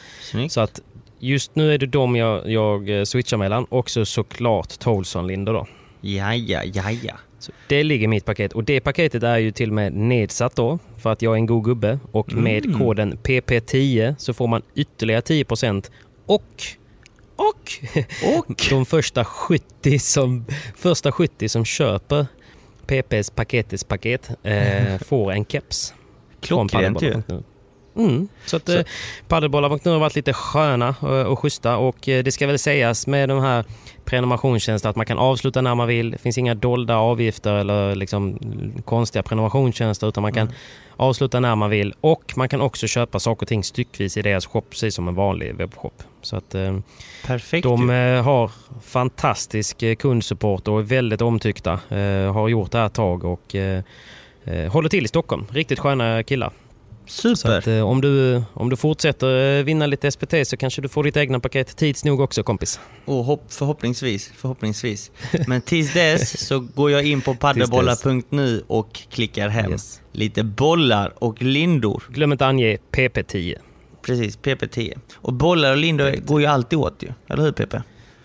[0.49, 0.81] Så att
[1.19, 3.67] just nu är det de jag, jag eh, switchar mellan.
[3.69, 5.67] Också såklart Tolson-Linder då.
[6.01, 7.15] Ja, ja, ja, ja.
[7.39, 10.57] Så det ligger i mitt paket och det paketet är ju till och med nedsatt
[10.57, 12.45] då för att jag är en god gubbe och mm.
[12.45, 15.91] med koden PP10 så får man ytterligare 10%
[16.27, 16.43] och
[17.37, 17.73] och,
[18.39, 20.45] och de första 70 som,
[20.77, 22.27] första 70 som köper
[22.87, 25.95] PPs paketes paket eh, får en keps.
[26.41, 27.23] Klockrent ju.
[27.97, 28.29] Mm.
[28.47, 28.79] Så att så.
[28.79, 28.85] Eh,
[29.31, 33.29] har varit lite sköna och, eh, och schyssta och eh, det ska väl sägas med
[33.29, 33.65] de här
[34.05, 36.11] prenumerationstjänster att man kan avsluta när man vill.
[36.11, 38.39] Det finns inga dolda avgifter eller liksom
[38.85, 40.55] konstiga prenumerationstjänster utan man kan mm.
[40.97, 44.47] avsluta när man vill och man kan också köpa saker och ting styckvis i deras
[44.47, 46.03] shop precis som en vanlig webbshop.
[46.23, 46.55] Så att
[47.27, 47.63] Perfekt.
[47.63, 47.89] de
[48.25, 48.51] har
[48.83, 51.81] fantastisk kundsupport och är väldigt omtyckta.
[52.35, 53.57] Har gjort det här ett tag och
[54.69, 55.47] håller till i Stockholm.
[55.51, 56.53] Riktigt sköna killar.
[57.07, 57.35] Super!
[57.37, 60.89] Så att, eh, om, du, om du fortsätter eh, vinna lite SPT så kanske du
[60.89, 62.81] får ditt egna paket tids nog också kompis.
[63.07, 65.11] Oh, hopp, förhoppningsvis, förhoppningsvis.
[65.47, 70.01] Men tills dess så går jag in på paddelbollar.nu och klickar hem yes.
[70.13, 72.03] lite bollar och lindor.
[72.09, 73.55] Glöm inte ange PP10.
[74.03, 74.99] Precis, PP10.
[75.15, 76.27] Och bollar och lindor PP10.
[76.27, 77.75] går ju alltid åt ju, eller hur PP?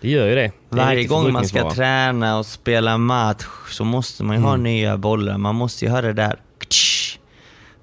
[0.00, 0.52] Det gör ju det.
[0.68, 4.48] det Varje gång man ska träna och spela match så måste man ju mm.
[4.48, 5.38] ha nya bollar.
[5.38, 6.40] Man måste ju ha det där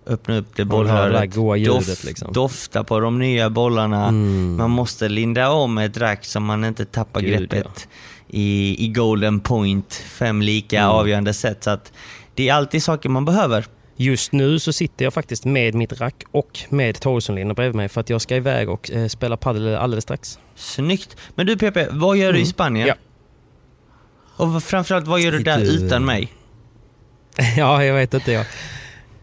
[0.10, 1.34] öppna upp det bollröret,
[1.66, 2.34] dof, liksom.
[2.34, 4.08] dofta på de nya bollarna.
[4.08, 4.56] Mm.
[4.58, 7.98] Man måste linda om ett rack så man inte tappar Gud, greppet ja.
[8.28, 10.90] i, i golden point, fem lika mm.
[10.90, 11.64] avgörande set.
[11.64, 11.92] Så att
[12.36, 13.66] det är alltid saker man behöver.
[13.96, 18.02] Just nu så sitter jag faktiskt med mitt rack och med Torgssonlinjen bredvid mig för
[18.02, 20.40] att jag ska iväg och eh, spela padel alldeles strax.
[20.56, 21.18] Snyggt!
[21.36, 22.52] Men du PP, vad gör du i mm.
[22.52, 22.88] Spanien?
[22.88, 22.96] Ja.
[24.46, 26.34] Och framförallt, vad gör du där utan mig?
[27.58, 28.32] ja, jag vet inte.
[28.32, 28.46] Jag,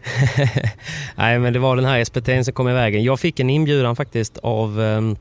[1.15, 3.03] Nej, men det var den här SPT som kom i vägen.
[3.03, 5.15] Jag fick en inbjudan faktiskt av, ehm,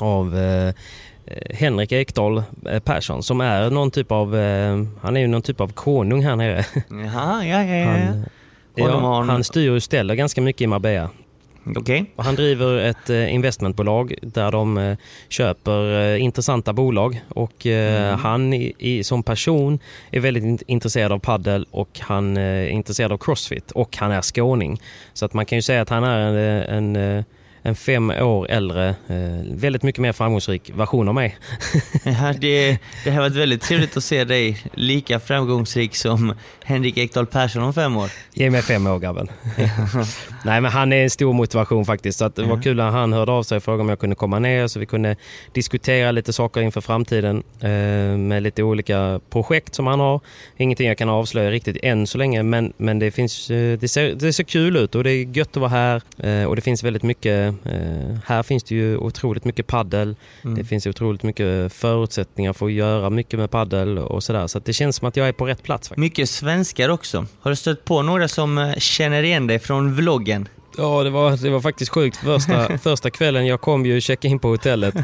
[0.00, 0.74] av eh,
[1.50, 5.60] Henrik Ekdahl eh, Persson som är någon typ av, eh, han är ju någon typ
[5.60, 6.64] av konung här nere.
[6.88, 7.86] Jaha, ja, ja, ja.
[7.86, 8.24] Han,
[8.74, 11.10] ja, han styr och ställer ganska mycket i Marbella.
[11.64, 12.04] Okay.
[12.16, 14.96] Han driver ett eh, investmentbolag där de eh,
[15.28, 18.18] köper eh, intressanta bolag och mm.
[18.18, 19.78] han i, som person
[20.10, 24.80] är väldigt intresserad av paddel och han är intresserad av crossfit och han är skåning.
[25.12, 26.18] Så att man kan ju säga att han är
[26.68, 27.24] en, en
[27.62, 31.36] en fem år äldre, eh, väldigt mycket mer framgångsrik version av mig.
[32.04, 36.34] ja, det, det har varit väldigt trevligt att se dig lika framgångsrik som
[36.64, 38.10] Henrik Ekdahl Persson om fem år.
[38.32, 39.28] Ge mig fem år grabben.
[40.44, 42.18] Nej men han är en stor motivation faktiskt.
[42.18, 44.16] Så att det var kul när han hörde av sig och frågade om jag kunde
[44.16, 45.16] komma ner så vi kunde
[45.52, 47.70] diskutera lite saker inför framtiden eh,
[48.18, 50.20] med lite olika projekt som han har.
[50.56, 54.14] Ingenting jag kan avslöja riktigt än så länge men, men det, finns, eh, det, ser,
[54.14, 56.02] det ser kul ut och det är gött att vara här
[56.46, 60.16] och det finns väldigt mycket Eh, här finns det ju otroligt mycket paddel.
[60.44, 60.56] Mm.
[60.56, 64.46] Det finns otroligt mycket förutsättningar för att göra mycket med paddel och sådär.
[64.46, 65.88] Så det känns som att jag är på rätt plats.
[65.88, 66.00] Faktiskt.
[66.00, 67.26] Mycket svenskar också.
[67.40, 70.48] Har du stött på några som eh, känner igen dig från vloggen?
[70.76, 72.16] Ja, det var, det var faktiskt sjukt.
[72.16, 74.94] Första, första kvällen jag kom ju checka in på hotellet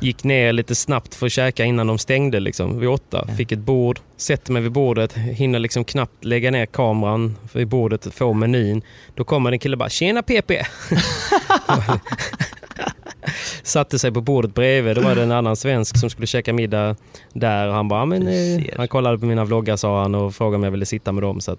[0.00, 3.28] gick ner lite snabbt för att käka innan de stängde liksom, vid åtta.
[3.36, 8.14] Fick ett bord, sätter mig vid bordet, hinner liksom knappt lägga ner kameran vid bordet,
[8.14, 8.82] få menyn.
[9.14, 10.52] Då kommer en kille och bara “Tjena PP!”
[13.62, 14.96] Satte sig på bordet bredvid.
[14.96, 16.96] Då var det en annan svensk som skulle käka middag
[17.32, 17.68] där.
[17.68, 20.62] Och han bara, men, eh, han kollade på mina vloggar sa han och frågade om
[20.62, 21.40] jag ville sitta med dem.
[21.40, 21.56] Så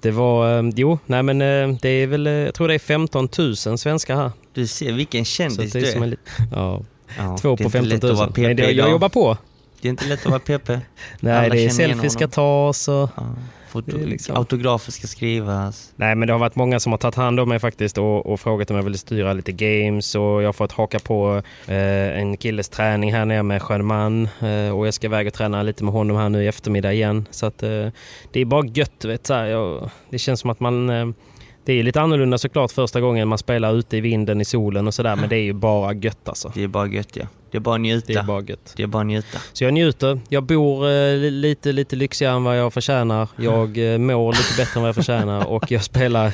[0.00, 3.28] det var, eh, jo, nej men eh, det är väl, jag tror det är 15
[3.38, 4.30] 000 svenskar här.
[4.52, 6.02] Du ser vilken kändis du är.
[6.02, 6.16] är
[6.52, 6.82] ja.
[7.18, 8.32] Ja, Två på 15 000.
[8.36, 9.36] Men det, jag jobbar på.
[9.80, 10.68] Det är inte lätt att vara PP.
[11.20, 13.10] Nej, Alla det är selfies ska tas och...
[13.16, 13.34] Ja.
[13.68, 15.92] foto, liksom- autografer ska skrivas.
[15.96, 18.40] Nej, men det har varit många som har tagit hand om mig faktiskt och, och
[18.40, 21.74] frågat om jag vill styra lite games och jag har fått haka på eh,
[22.20, 25.84] en killes träning här nere med Sjöneman eh, och jag ska iväg och träna lite
[25.84, 27.26] med honom här nu i eftermiddag igen.
[27.30, 27.88] Så att eh,
[28.32, 31.06] det är bara gött, vet så här, jag, Det känns som att man eh,
[31.64, 34.94] det är lite annorlunda såklart första gången man spelar ute i vinden i solen och
[34.94, 36.52] sådär men det är ju bara gött alltså.
[36.54, 37.26] Det är bara gött ja.
[37.50, 38.06] Det är bara njuta.
[38.12, 38.74] Det är bara gött.
[38.76, 39.38] Det är bara njuta.
[39.52, 40.20] Så jag njuter.
[40.28, 43.28] Jag bor eh, li- lite, lite lyxigare än vad jag förtjänar.
[43.36, 46.32] Jag eh, mår lite bättre än vad jag förtjänar och jag spelar,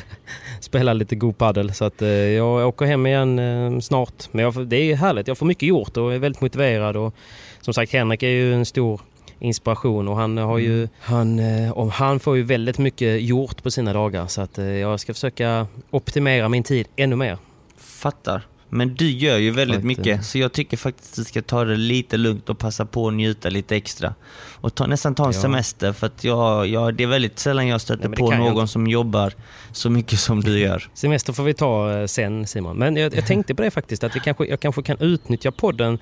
[0.61, 1.75] spelar lite god paddel.
[1.75, 4.29] Så att eh, jag åker hem igen eh, snart.
[4.33, 5.29] Men jag, det är härligt.
[5.29, 6.97] Jag får mycket gjort och är väldigt motiverad.
[6.97, 7.15] Och,
[7.61, 9.01] som sagt, Henrik är ju en stor
[9.41, 13.71] inspiration och han har ju, han, eh, och han får ju väldigt mycket gjort på
[13.71, 14.27] sina dagar.
[14.27, 17.39] Så att eh, jag ska försöka optimera min tid ännu mer.
[17.79, 18.43] Fattar.
[18.73, 21.43] Men du gör ju väldigt Att, mycket, eh, så jag tycker faktiskt att du ska
[21.43, 24.15] ta det lite lugnt och passa på att njuta lite extra.
[24.53, 25.41] Och ta, nästan ta en Ja.
[25.41, 28.87] semester, för att jag, jag, det är väldigt sällan jag stöter Nej, på någon som
[28.87, 29.33] jobbar
[29.73, 30.89] så mycket som du gör.
[30.95, 32.77] Semester får vi ta eh, sen Simon.
[32.77, 35.99] Men jag, jag tänkte på det faktiskt att vi kanske, jag kanske kan utnyttja podden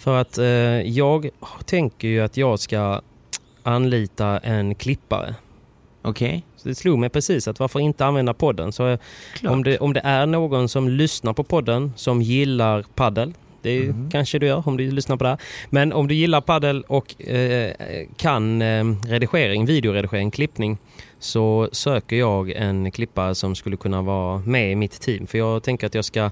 [0.00, 0.44] för att eh,
[0.88, 1.28] jag
[1.64, 3.00] tänker ju att jag ska
[3.62, 5.34] anlita en klippare.
[6.02, 6.44] Okej?
[6.56, 8.72] Så det slog mig precis att varför inte använda podden?
[8.72, 8.98] Så eh,
[9.34, 9.52] Klart.
[9.52, 13.32] om det, om det är någon som lyssnar på podden som gillar paddel
[13.62, 14.10] det är Mhm.
[14.10, 15.38] kanske du gör om du lyssnar på det här.
[15.70, 17.72] Men om du gillar paddel och eh,
[18.16, 20.78] kan eh, redigering, videoredigering, klippning
[21.18, 25.26] så söker jag en klippare som skulle kunna vara med i mitt team.
[25.26, 26.30] För jag tänker att jag ska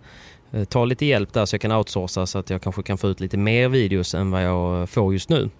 [0.68, 3.20] ta lite hjälp där så jag kan outsourca så att jag kanske kan få ut
[3.20, 5.50] lite mer videos än vad jag får just nu.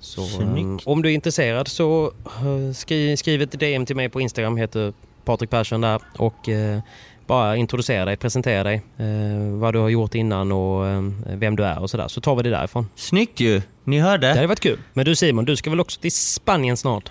[0.00, 0.86] Så eh, Snyggt.
[0.86, 4.92] om du är intresserad så eh, skriv, skriv ett DM till mig på Instagram, heter
[5.24, 6.80] Patrik Persson där och eh,
[7.26, 11.64] bara introducera dig, presentera dig, eh, vad du har gjort innan och eh, vem du
[11.64, 12.08] är och sådär.
[12.08, 12.88] Så tar vi det därifrån.
[12.94, 13.62] Snyggt ju!
[13.84, 14.26] Ni hörde?
[14.26, 14.78] Det hade varit kul.
[14.92, 17.10] Men du Simon, du ska väl också till Spanien snart?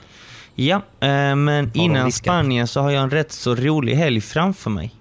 [0.55, 2.11] Ja, eh, men innan?
[2.11, 4.91] Spanien så har jag en rätt så rolig helg framför mig.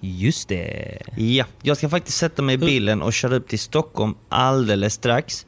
[0.00, 0.98] Just det.
[1.16, 5.46] Ja, jag ska faktiskt sätta mig i bilen och köra upp till Stockholm alldeles strax.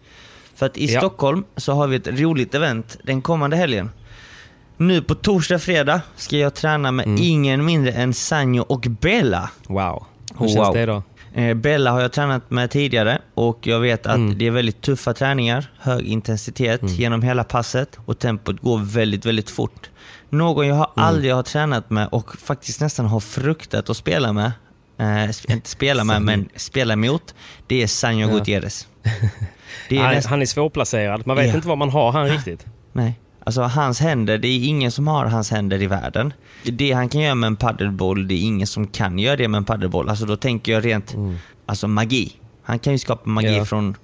[0.55, 1.01] För att i Ja.
[1.01, 3.91] Stockholm så har vi ett roligt event den kommande helgen.
[4.77, 7.23] Nu på torsdag, fredag ska jag träna med Mm.
[7.23, 9.51] ingen mindre än Sanjo och Bella.
[9.69, 10.07] Wow.
[10.39, 10.55] Hur Wow.
[10.55, 11.03] känns det då?
[11.35, 14.39] Eh, Bella har jag tränat med tidigare och jag vet att Mm.
[14.39, 19.51] det är väldigt tuffa träningar, hög intensitet genom hela passet och tempot går väldigt, väldigt
[19.51, 19.90] fort.
[20.31, 21.09] Någon jag har Mm.
[21.09, 24.53] aldrig har tränat med och faktiskt nästan har fruktat att spela med,
[24.99, 27.35] eh, sp- inte spela med, men spela mot,
[27.67, 28.35] det är Sanjo Ja.
[28.39, 28.87] Gutierrez.
[29.89, 31.27] Det är Han, nästan, han är svårplacerad.
[31.27, 31.55] Man vet Ja.
[31.55, 32.67] inte vad man har han riktigt.
[32.93, 33.21] nej.
[33.45, 36.33] Alltså hans händer, det är ingen som har hans händer i världen.
[36.65, 39.59] Det han kan göra med en paddelboll, det är ingen som kan göra det med
[39.59, 40.09] en paddelboll.
[40.09, 41.15] Alltså då tänker jag rent,
[41.67, 42.33] alltså magi.
[42.63, 43.65] Han kan ju skapa magi Ja.
[43.65, 43.95] från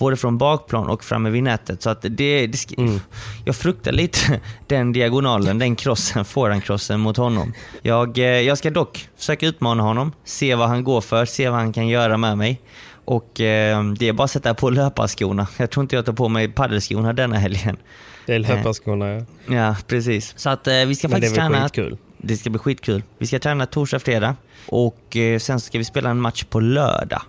[0.00, 1.82] både från bakplan och framme vid nätet.
[1.82, 2.08] Så att det,
[2.46, 3.00] det Mm.
[3.44, 7.52] Jag fruktar lite den diagonalen, den crossen, forehandcrossen mot honom.
[7.82, 11.58] Jag, eh, jag ska dock försöka utmana honom, se vad han går för, se vad
[11.58, 12.60] han kan göra med mig.
[13.04, 15.46] Och eh, det är bara att sätta på löparskorna.
[15.56, 17.76] Jag tror inte jag tar på mig paddelskorna denna helgen.
[18.26, 19.24] Det är löparskorna ja.
[19.54, 20.32] Ja, precis.
[20.36, 21.62] Så att eh, vi ska Men det faktiskt träna...
[21.62, 21.96] skitkul.
[22.18, 23.02] Det ska bli skitkul.
[23.18, 24.36] Vi ska träna torsdag, fredag
[24.66, 27.22] och eh, sen ska vi spela en match på lördag.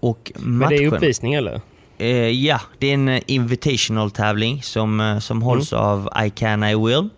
[0.00, 0.58] Och matchen...
[0.58, 1.60] Men det är uppvisning eller?
[2.00, 6.64] Eh, ja, det är en eh, invitational tävling som, eh, som hålls av I can,
[6.64, 7.08] I will.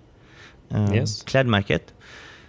[0.70, 0.94] Mm.
[0.94, 1.22] Yes.
[1.22, 1.82] Klädmärket.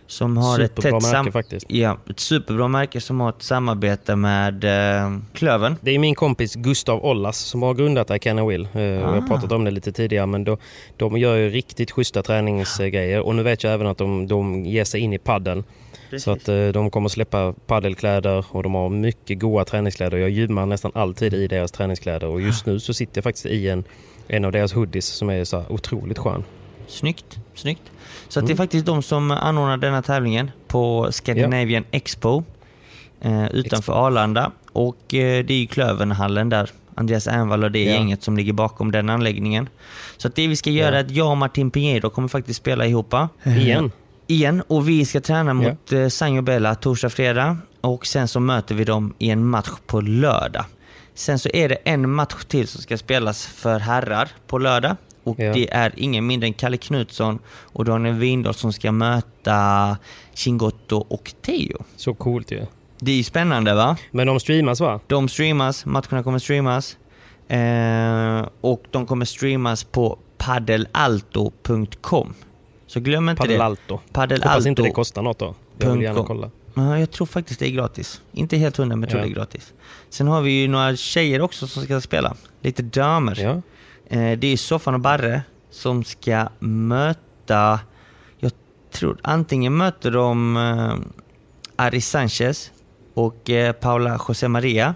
[0.07, 1.65] Som har ett Superbra tätt märke faktiskt.
[1.69, 5.75] Ja, ett superbra märke som har ett samarbete med eh, Klövern.
[5.81, 8.67] Det är min kompis Gustav Ollas som har grundat I Can I Will.
[8.73, 9.11] Eh, Jag Ah.
[9.11, 10.57] har pratat om det lite tidigare men då,
[10.97, 14.83] de gör ju riktigt schyssta träningsgrejer och nu vet jag även att de, de ger
[14.83, 15.19] sig in i
[16.19, 20.17] Så att eh, de kommer släppa paddelkläder och de har mycket goda träningskläder.
[20.17, 23.69] Jag gymmar nästan alltid i deras träningskläder och just nu så sitter jag faktiskt i
[23.69, 23.83] en,
[24.27, 26.43] en av deras hoodies som är så otroligt skön.
[26.87, 27.91] Snyggt, snyggt.
[28.29, 28.57] Så att det är Mm.
[28.57, 32.43] faktiskt de som anordnar denna tävlingen på Scandinavian Expo
[33.21, 34.51] eh, utanför Arlanda.
[34.71, 36.69] Och eh, det är ju Klövernhallen där.
[36.95, 37.91] Andreas Ernvall och det Ja.
[37.93, 39.69] gänget som ligger bakom den anläggningen.
[40.17, 40.95] Så att det vi ska göra Ja.
[40.97, 43.13] är att jag och Martin Pinheiro kommer faktiskt spela ihop.
[43.43, 43.91] Igen.
[44.27, 44.61] Igen.
[44.67, 46.09] Och vi ska träna mot ja.
[46.09, 47.57] Sanjo Bella torsdag, fredag.
[47.81, 50.65] Och sen så möter vi dem i en match på lördag.
[51.13, 54.95] Sen så är det en match till som ska spelas för herrar på lördag.
[55.23, 55.53] Och Ja.
[55.53, 59.97] det är ingen mindre än Kalle Knutsson och Daniel Windahl som ska möta
[60.33, 61.83] Chingotto och Teo.
[61.95, 62.65] Så coolt ju.
[62.99, 63.97] Det är spännande va?
[64.11, 64.99] Men de streamas va?
[65.07, 66.97] De streamas, matcherna kommer streamas.
[67.47, 72.33] Eh, och de kommer streamas på paddelalto.com.
[72.93, 73.63] Så glöm inte Padel det.
[73.65, 73.99] Alto.
[74.11, 74.47] Paddelalto.
[74.49, 75.55] Hoppas inte det kostar något då.
[75.77, 76.51] Jag vill gärna kolla.
[76.73, 78.21] Ja, jag tror faktiskt det är gratis.
[78.31, 79.25] Inte helt hundra, men jag tror Ja.
[79.25, 79.73] det är gratis.
[80.09, 82.35] Sen har vi ju några tjejer också som ska spela.
[82.61, 83.39] Lite damer.
[83.41, 83.61] Ja.
[84.17, 87.79] Eh, det är Soffan och Barre som ska möta
[88.93, 90.95] tror antingen möter de eh,
[91.75, 92.71] Aris Sanchez
[93.13, 94.95] och eh, Paula José Maria.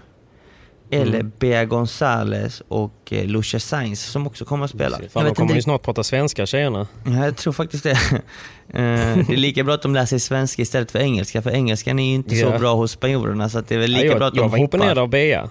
[0.90, 1.32] Eller Mm.
[1.38, 4.96] Bea Gonzales och eh, Lucia Sainz som också kommer att spela.
[4.96, 6.86] Fan, Jag de kommer ju snart prata svenska tjejerna.
[7.06, 7.98] Ja, jag tror faktiskt det.
[8.70, 11.98] Eh, det är lika bra att de lär sig svenska istället för engelska, för engelskan
[11.98, 12.52] är ju inte Ja.
[12.52, 14.44] så bra hos spanjorerna så att det är väl lika Ja, bra jag, att jag
[14.44, 15.02] de var imponerad hoppar.
[15.02, 15.50] av Bea.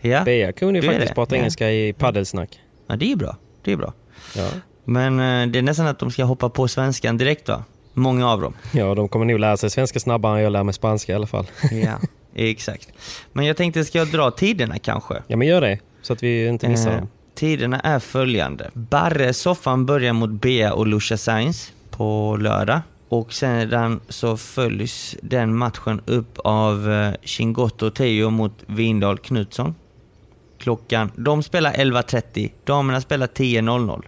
[0.00, 0.24] Ja?
[0.24, 1.38] Bea kunde ju faktiskt prata Ja.
[1.40, 2.58] engelska i paddelsnack.
[2.88, 3.36] ja, det är bra.
[3.64, 3.92] Det är bra.
[4.36, 4.48] Ja.
[4.84, 7.64] Men eh, det är nästan att de ska hoppa på svenskan direkt va?
[7.94, 8.54] Många av dem.
[8.72, 11.26] ja, de kommer nog lära sig svenska snabbare än jag lär mig spanska i alla
[11.26, 11.46] fall.
[11.70, 11.98] Ja,
[12.34, 12.88] exakt.
[13.32, 15.22] Men jag tänkte, ska jag dra tiderna kanske?
[15.26, 15.78] Ja, men gör det.
[16.02, 17.08] Så att vi inte missar Eh, dem.
[17.34, 18.70] tiderna är följande.
[18.74, 22.80] Barre soffan börjar mot Bea och Lucia Sainz på lördag.
[23.08, 29.74] Och sedan så följs den matchen upp av eh, Chingotto Teo mot Vindal Knutsson.
[30.58, 34.02] Klockan, de spelar 11.30, damerna spelar 10.00.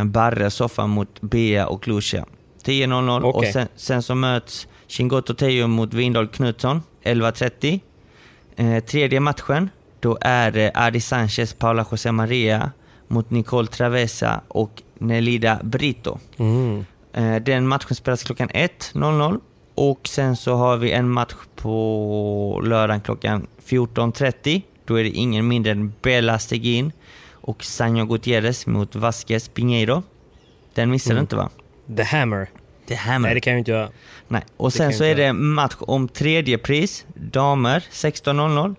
[0.00, 2.24] Eh, Barre soffan mot Bea och Lucia.
[2.64, 3.52] 10.00 och Okej.
[3.52, 7.80] sen, sen så möts Chingotto Teo mot Vindal Knutsson 11.30.
[8.56, 12.72] Eh, tredje matchen, då är det Adi Sanchez, Paula José Maria
[13.08, 16.18] mot Nicole Travesa och Nelida Brito.
[16.36, 16.84] Mm.
[17.12, 19.40] Eh, den matchen spelas klockan 1.00
[19.74, 24.62] och sen så har vi en match på lördagen klockan 14.30.
[24.84, 26.92] Då är det ingen mindre än Bella Stegin
[27.32, 30.02] och Sanjo Gutierrez mot Vasquez Pinheiro.
[30.74, 31.22] Den missar du Mm.
[31.22, 31.50] inte va?
[31.96, 32.48] The Hammer.
[32.86, 33.88] Det här Nej, det kan jag inte göra.
[34.28, 34.42] Nej.
[34.56, 38.74] Och sen så är det match om tredje pris, damer 16.00.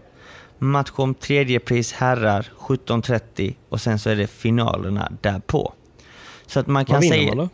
[0.60, 5.74] Match om tredje pris, herrar 17.30 och sen så är det finalerna därpå.
[6.48, 7.50] Så att man kan, säga, man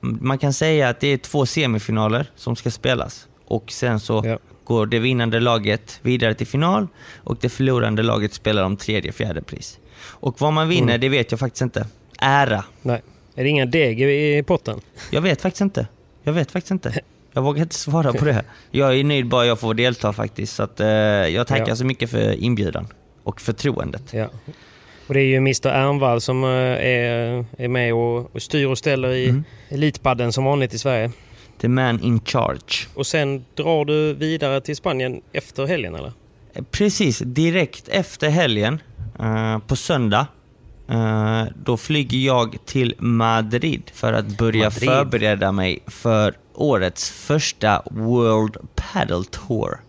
[0.00, 3.28] man kan säga att det är två semifinaler som ska spelas.
[3.46, 4.38] Och sen så Ja.
[4.64, 6.86] går det vinnande laget vidare till final
[7.16, 9.78] och det förlorande laget spelar om tredje fjärde pris.
[10.04, 11.00] Och vad man vinner, Mm.
[11.00, 11.86] det vet jag faktiskt inte.
[12.18, 12.64] Ära.
[12.82, 13.02] Nej.
[13.34, 14.80] Är det inga deg i potten?
[15.10, 15.86] Jag vet faktiskt inte.
[16.22, 17.00] Jag vet faktiskt inte.
[17.32, 18.44] Jag vågar inte svara på det.
[18.70, 20.54] Jag är nöjd bara jag får delta faktiskt.
[20.56, 21.76] Så att, eh, jag tackar Ja.
[21.76, 22.86] så mycket för inbjudan
[23.22, 24.02] och förtroendet.
[24.12, 24.26] Ja.
[25.06, 28.78] Och det är ju Mr Ernvall som eh, är, är med och, och styr och
[28.78, 29.44] ställer i Mm.
[29.68, 31.10] Elitpadden som vanligt i Sverige.
[31.60, 32.88] The man in charge.
[32.94, 36.12] Och sen drar du vidare till Spanien efter helgen eller?
[36.54, 38.80] Eh, Precis, direkt efter helgen,
[39.20, 40.26] eh, på söndag,
[41.54, 44.90] då flyger jag till Madrid för att börja Madrid.
[44.90, 49.80] förbereda mig för årets första World Paddle Tour.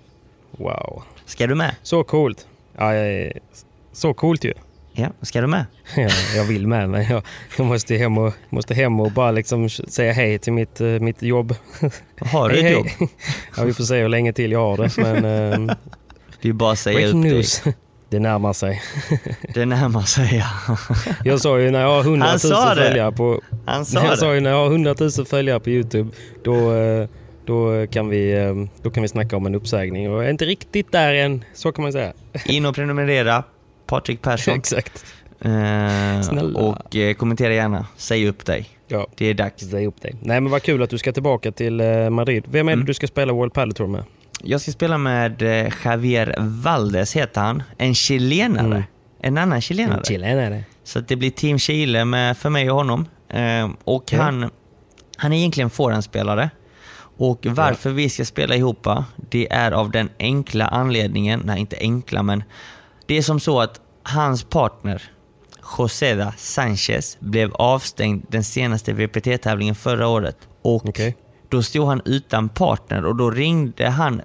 [0.52, 1.04] Wow.
[1.26, 1.76] Ska du med?
[1.84, 2.48] Så coolt.
[2.78, 3.32] Ja, eh,
[3.94, 4.54] så coolt ju.
[4.94, 5.66] Ja, ska du med?
[5.96, 7.24] Ja, jag vill med men jag,
[7.58, 11.22] jag måste, hem och, måste hem och bara liksom säga hej till mitt, eh, mitt
[11.24, 11.56] jobb.
[12.20, 12.98] Har du hej, ett hej.
[13.00, 13.10] jobb?
[13.58, 14.98] Ja, vi får se hur länge till jag har det.
[14.98, 15.26] Men
[15.70, 15.76] eh,
[16.42, 17.46] Det är bara att säga upp dig.
[18.16, 18.82] Det närmar sig.
[19.54, 20.38] Det närmar sig,
[20.68, 20.78] ja.
[21.24, 22.82] Jag sa ju när jag har 100 Han 000 sa det.
[22.82, 23.42] följare på...
[23.66, 24.18] Han sa Jag det.
[24.18, 26.10] sa ju när jag har 100 000 följare på Youtube
[26.44, 27.08] då, eh,
[27.46, 28.54] då, kan vi, eh,
[28.84, 30.12] då kan vi snacka om en uppsägning.
[30.12, 32.14] Och jag är inte riktigt där än, så kan man säga.
[32.46, 33.44] In och prenumerera.
[33.88, 34.54] Patrik Persson.
[34.58, 35.06] Exakt.
[35.42, 37.86] Eh, och eh, kommentera gärna.
[37.98, 38.70] Säg upp dig.
[38.88, 39.70] Ja, Det är dags.
[39.70, 40.16] säg upp dig.
[40.22, 42.44] Nej men vad kul att du ska tillbaka till eh, Madrid.
[42.48, 42.86] Vem är det Mm.
[42.86, 44.04] du ska spela World Padel Tour med?
[44.48, 47.64] Jag ska spela med eh, Javier Valdes, heter han.
[47.78, 48.66] En chilenare.
[48.66, 48.84] Mm.
[49.22, 50.04] En annan chilenare.
[50.06, 50.64] Chilenare.
[50.84, 53.08] Så det blir Team Chile med, för mig och honom.
[53.30, 54.22] Eh, och Ja.
[54.22, 54.50] han,
[55.18, 56.50] han är egentligen forehandspelare.
[57.18, 58.88] Och varför vi ska spela ihop,
[59.30, 62.44] det är av den enkla anledningen, nej inte enkla men,
[63.06, 65.02] det är som så att hans partner,
[65.78, 70.38] Joseda Sanchez, blev avstängd den senaste VPT-tävlingen förra året.
[70.62, 71.16] Och Okej.
[71.50, 74.22] Då stod han utan partner och då ringde han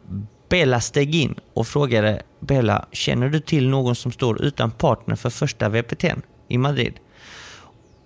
[0.49, 5.31] Bella steg in och frågade Bella, känner du till någon som står utan partner för
[5.31, 6.95] första VPTn i Madrid?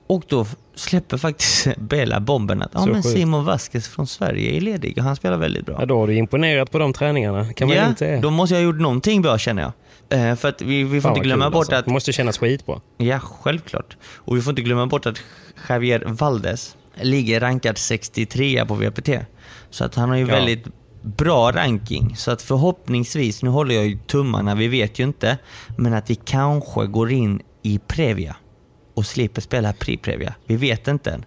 [0.06, 3.02] Och då släpper faktiskt Bella bomben att ja, men.
[3.02, 5.76] Simon Vasquez från Sverige är ledig och han spelar väldigt bra.
[5.80, 8.20] Ja, då har du imponerat på de träningarna, kan man ja, säga.
[8.20, 9.72] då måste jag ha gjort någonting bra känner jag.
[10.08, 11.74] Eh, för att vi, vi får inte glömma bort alltså.
[11.74, 12.80] att Det måste kännas skitbra.
[12.96, 13.96] Ja, självklart.
[14.14, 15.18] Och vi får inte glömma bort att
[15.68, 19.08] Javier Valdes ligger rankad 63 på VPT.
[19.70, 20.34] Så att han har ju Ja.
[20.34, 20.64] väldigt
[21.02, 22.16] bra ranking.
[22.16, 25.38] Så att förhoppningsvis, nu håller jag ju tummarna, vi vet ju inte,
[25.76, 28.36] men att vi kanske går in i Previa
[28.94, 30.32] och slipper spela Pri-Previa.
[30.46, 31.24] Vi vet inte än.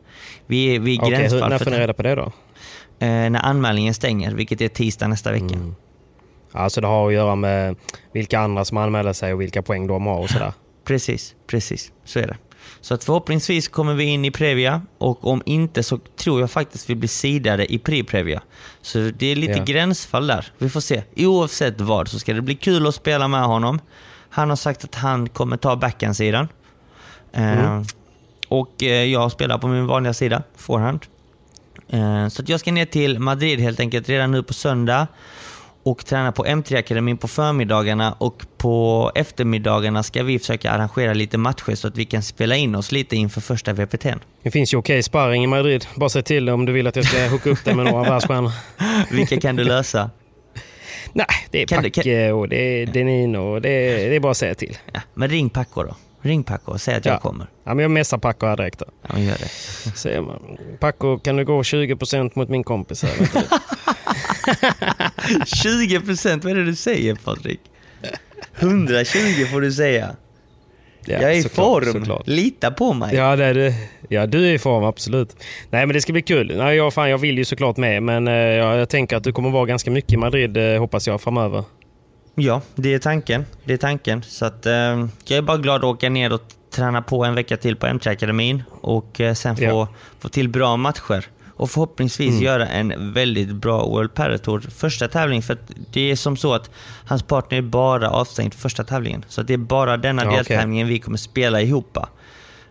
[0.48, 2.32] Vi är, vi är Okej, hur, gränsfall när får ni reda på det då?
[3.00, 5.46] Eh, när anmälningen stänger, vilket är tisdag nästa vecka.
[5.46, 5.76] Mm.
[6.52, 7.76] Alltså det har att göra med
[8.14, 10.54] vilka andra som anmäler sig och vilka poäng de har och sådär.
[10.86, 11.92] Precis, precis.
[12.06, 12.38] Så är det.
[12.82, 16.90] Så att förhoppningsvis kommer vi in i Previa och om inte så tror jag faktiskt
[16.90, 18.42] vi blir sidade i Pre-Previa.
[18.82, 19.64] Så det är lite Ja.
[19.64, 20.52] gränsfall där.
[20.58, 21.04] Vi får se.
[21.16, 23.80] Oavsett vad så ska det bli kul att spela med honom.
[24.30, 26.48] Han har sagt att han kommer ta backhandsidan.
[27.34, 27.84] Eh, Mm.
[28.48, 31.00] och eh, jag spelar på min vanliga sida, forehand.
[31.90, 35.08] Eh, Så att jag ska ner till Madrid helt enkelt redan nu på söndag
[35.92, 41.76] och träna på M3-akademin på förmiddagarna och på eftermiddagarna ska vi försöka arrangera lite matcher
[41.76, 44.20] så att vi kan spela in oss lite inför första VPT'n.
[44.44, 45.86] Det finns ju okej sparring i Madrid.
[45.96, 48.52] Bara säg till om du vill att jag ska hooka upp dig med några världsstjärnor.
[49.12, 50.10] Vilka kan du lösa?
[51.14, 54.32] Nej, det är Kan Packe och det är Denino och det är, det är bara
[54.32, 54.78] att säga till.
[54.94, 55.96] Ja, men ring Paco då.
[56.22, 57.20] Ring Paco och säg att jag Ja.
[57.20, 57.48] kommer.
[57.64, 58.80] Ja, men jag messar Paco här direkt.
[58.80, 58.86] Då.
[59.02, 59.48] Ja, men gör det.
[59.98, 60.58] Säger man.
[60.80, 63.04] Paco, kan du gå 20% mot min kompis?
[63.04, 63.12] Här?
[64.48, 64.60] Vet
[65.28, 65.46] du?
[65.46, 67.60] 20 procent, vad är det du säger Patrik?
[68.60, 70.16] 120 får du säga.
[71.06, 71.94] Ja, jag är i såklart, form.
[71.94, 72.28] såklart.
[72.28, 73.16] Lita på mig.
[73.16, 73.74] Ja, det är du.
[74.10, 75.36] ja, du är i form, absolut.
[75.70, 76.58] Nej, men det ska bli kul.
[76.58, 79.32] Nej, jag, fan, jag vill ju såklart med, men eh, ja, jag tänker att du
[79.32, 81.64] kommer vara ganska mycket i Madrid, eh, hoppas jag, framöver.
[82.36, 83.46] Ja, det är tanken.
[83.66, 84.24] Det är tanken.
[84.24, 84.74] Så att, eh,
[85.26, 86.42] jag är bara glad att åka ner och
[86.76, 89.88] träna på en vecka till på M3-akademin och eh, sen få, Ja.
[90.20, 91.26] få till bra matcher.
[91.58, 92.44] Och förhoppningsvis Mm.
[92.44, 95.42] göra en väldigt bra World Padel Tour första tävling.
[95.42, 96.70] För att det är som så att
[97.06, 99.26] hans partner är bara avstängd första tävlingen.
[99.28, 101.98] Så det är bara denna Ja, deltävlingen vi kommer spela ihop.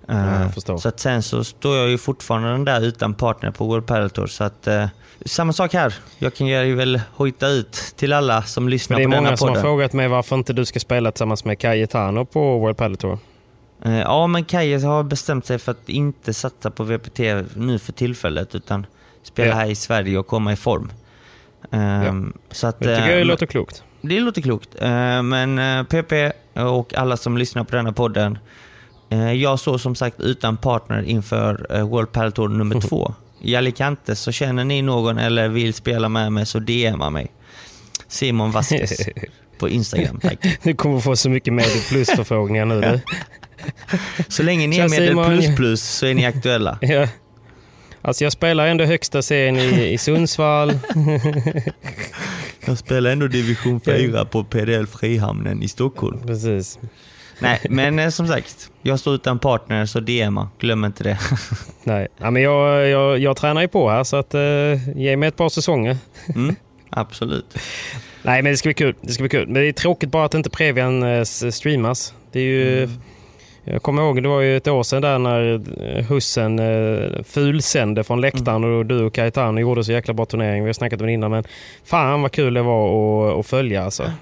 [0.08, 3.86] Eh, Ja, så att sen så står jag ju fortfarande där utan partner på World
[3.86, 4.26] Padel Tour.
[4.26, 4.86] Så att, eh,
[5.24, 5.94] samma sak här.
[6.18, 9.36] Jag kan ju väl hojta ut till alla som lyssnar det är på denna många
[9.36, 9.62] som har podden.
[9.62, 13.18] frågat mig varför inte du ska spela tillsammans med Cayetano på World Padel Tour.
[13.84, 17.18] Eh, Ja, men Kaje har bestämt sig för att inte satsa på VPT
[17.54, 18.86] nu för tillfället, utan
[19.22, 19.54] spela Ja.
[19.54, 20.92] här i Sverige och komma i form.
[21.70, 23.82] Ehm, Så att, Det tycker eh, jag men- låter klokt.
[24.02, 24.68] det låter klokt.
[24.80, 28.38] Eh, Men PP och alla som lyssnar på denna podden,
[29.36, 33.14] jag står som sagt utan partner inför World Padel Tour nummer två.
[33.40, 37.26] I Alicante, så känner ni någon eller vill spela med mig så DMa mig.
[38.08, 38.92] Simon Vasquez
[39.58, 40.58] på Instagram, tack.
[40.62, 42.80] Du kommer få så mycket Medel Plus-förfrågningar nu.
[42.80, 43.00] Du.
[44.28, 46.78] Så länge ni är medel plus plus så är ni aktuella.
[46.86, 47.08] Ja.
[48.02, 50.78] Alltså jag spelar ändå högsta serien i, i Sundsvall.
[52.66, 56.26] Jag spelar ändå division 4 på PDL Frihamnen i Stockholm.
[56.26, 56.78] Precis.
[57.38, 61.18] Nej, men eh, som sagt, jag står utan partner så DMa, glöm inte det.
[61.84, 65.28] Nej, ja, men jag, jag, jag tränar ju på här så att, eh, ge mig
[65.28, 65.96] ett par säsonger.
[66.34, 66.56] Mm,
[66.90, 67.58] absolut.
[68.22, 68.94] Nej, men det ska bli kul.
[69.00, 69.46] Det ska bli kul.
[69.46, 72.14] Men det är tråkigt bara att inte Previan eh, streamas.
[72.32, 72.84] Det är ju...
[72.84, 73.00] Mm.
[73.68, 75.54] Jag kommer ihåg, det var ju ett år sedan där när
[75.98, 78.78] eh, Hussen eh, fulsände från läktaren Mm.
[78.78, 80.62] och du och Caetano gjorde så jäkla bra turnering.
[80.64, 81.44] Vi har snackat om det innan, men
[81.84, 84.12] fan vad kul det var att, att följa alltså.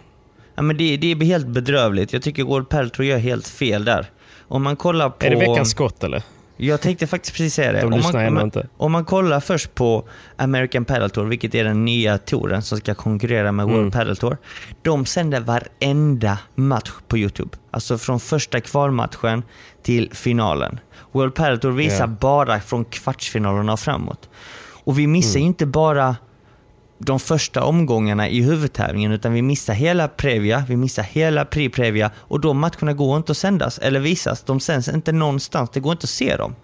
[0.54, 2.12] Ja, men det, det är helt bedrövligt.
[2.12, 4.06] Jag tycker World Padel Tour gör helt fel där.
[4.48, 5.26] Om man kollar på...
[5.26, 6.22] Är det veckans skott eller?
[6.56, 7.80] Jag tänkte faktiskt precis säga det.
[7.80, 11.64] De Om man, om, man, om man kollar först på American Padel Tour, vilket är
[11.64, 13.90] den nya touren som ska konkurrera med World Mm.
[13.90, 14.36] Padel Tour.
[14.82, 17.50] De sänder varenda match på YouTube.
[17.70, 19.42] Alltså från första kvalmatchen
[19.82, 20.80] till finalen.
[21.12, 22.06] World Padel Tour visar Ja.
[22.06, 24.28] bara från kvartsfinalerna och framåt.
[24.84, 25.46] Och vi missar Mm.
[25.46, 26.16] inte bara
[26.98, 32.40] de första omgångarna i huvudtävlingen utan vi missar hela Previa, vi missar hela Pri-Previa och
[32.40, 34.42] de matcherna går inte att sändas eller visas.
[34.42, 36.54] De sänds inte någonstans, det går inte att se dem.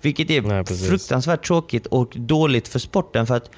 [0.00, 3.50] Vilket är Nej, fruktansvärt tråkigt och dåligt för sporten för att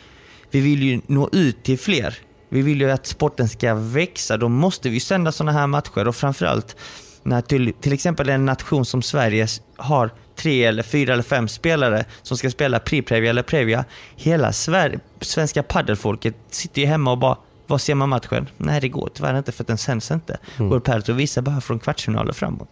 [0.50, 2.18] vi vill ju nå ut till fler.
[2.48, 6.16] Vi vill ju att sporten ska växa, då måste vi sända sådana här matcher och
[6.16, 6.76] framförallt
[7.22, 9.46] när till, till exempel en nation som Sverige
[9.76, 13.84] har tre eller fyra eller fem spelare som ska spela Pri-Previa eller Previa.
[14.16, 18.48] Hela Sver- svenska paddelfolket sitter ju hemma och bara vad ser man matchen?
[18.56, 20.38] Nej, det går tyvärr inte för att den sänds inte.
[20.58, 20.80] Mm.
[20.80, 22.68] Padel Tour visar bara från kvartsfinaler framåt.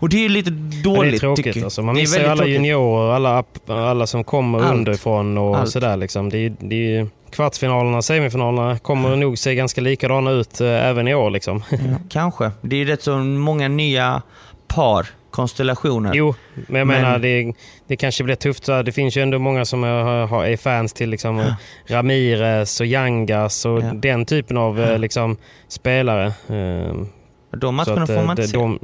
[0.00, 1.82] Och det är ju lite Men det dåligt är tråkigt alltså.
[1.82, 2.54] Man Det missar ju alla tråkigt.
[2.54, 4.72] juniorer, alla, alla som kommer Allt.
[4.74, 5.70] underifrån och Allt.
[5.70, 5.96] sådär.
[5.96, 6.28] Liksom.
[6.28, 11.14] Det är, det är, kvartsfinalerna, semifinalerna kommer nog se ganska likadana ut eh, även i
[11.14, 11.30] år.
[11.30, 11.62] Liksom.
[11.70, 11.78] Ja,
[12.10, 12.50] kanske.
[12.60, 14.22] Det är ju rätt så många nya
[14.68, 15.06] par,
[15.42, 16.10] konstellationer.
[16.14, 17.52] Jo, men jag Men- menar det,
[17.88, 18.64] det kanske blir tufft.
[18.64, 18.82] så.
[18.82, 21.52] Det finns ju ändå många som är, är fans till liksom,
[21.86, 23.90] Ramirez och Yangas och Ja.
[23.94, 25.36] den typen av eh, liksom,
[25.68, 26.32] spelare.
[26.48, 27.08] Ehm,
[27.56, 28.56] De matcherna att, får eh, man inte de, se.
[28.56, 28.78] de,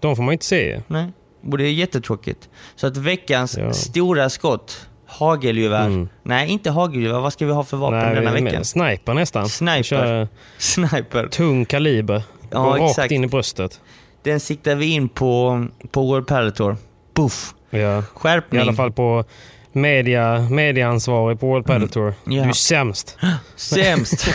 [0.00, 0.80] de får man inte se.
[0.86, 1.12] Nej.
[1.50, 2.48] Och det är jättetråkigt.
[2.76, 3.72] Så att veckans Ja.
[3.72, 5.86] stora skott, hagelgevär.
[5.86, 6.08] Mm.
[6.22, 7.20] Nej, inte hagelgevär.
[7.20, 8.64] Vad ska vi ha för vapen Nej, denna veckan?
[8.64, 9.48] Sniper nästan.
[9.48, 9.82] Sniper.
[9.82, 10.28] Kör
[10.58, 11.26] Sniper.
[11.26, 12.22] tung kaliber.
[12.50, 13.12] Ja, Går rakt exakt.
[13.12, 13.80] in i bröstet.
[14.24, 16.76] Den siktar vi in på, på World Padel Tour.
[17.14, 17.54] Buff.
[17.70, 17.98] Ja.
[17.98, 18.60] I Skärpning.
[18.60, 19.24] alla fall på
[19.72, 22.14] media, mediaansvarig på World Padel Tour.
[22.24, 22.44] Du Ja.
[22.44, 23.18] är sämst.
[23.56, 24.26] Sämst.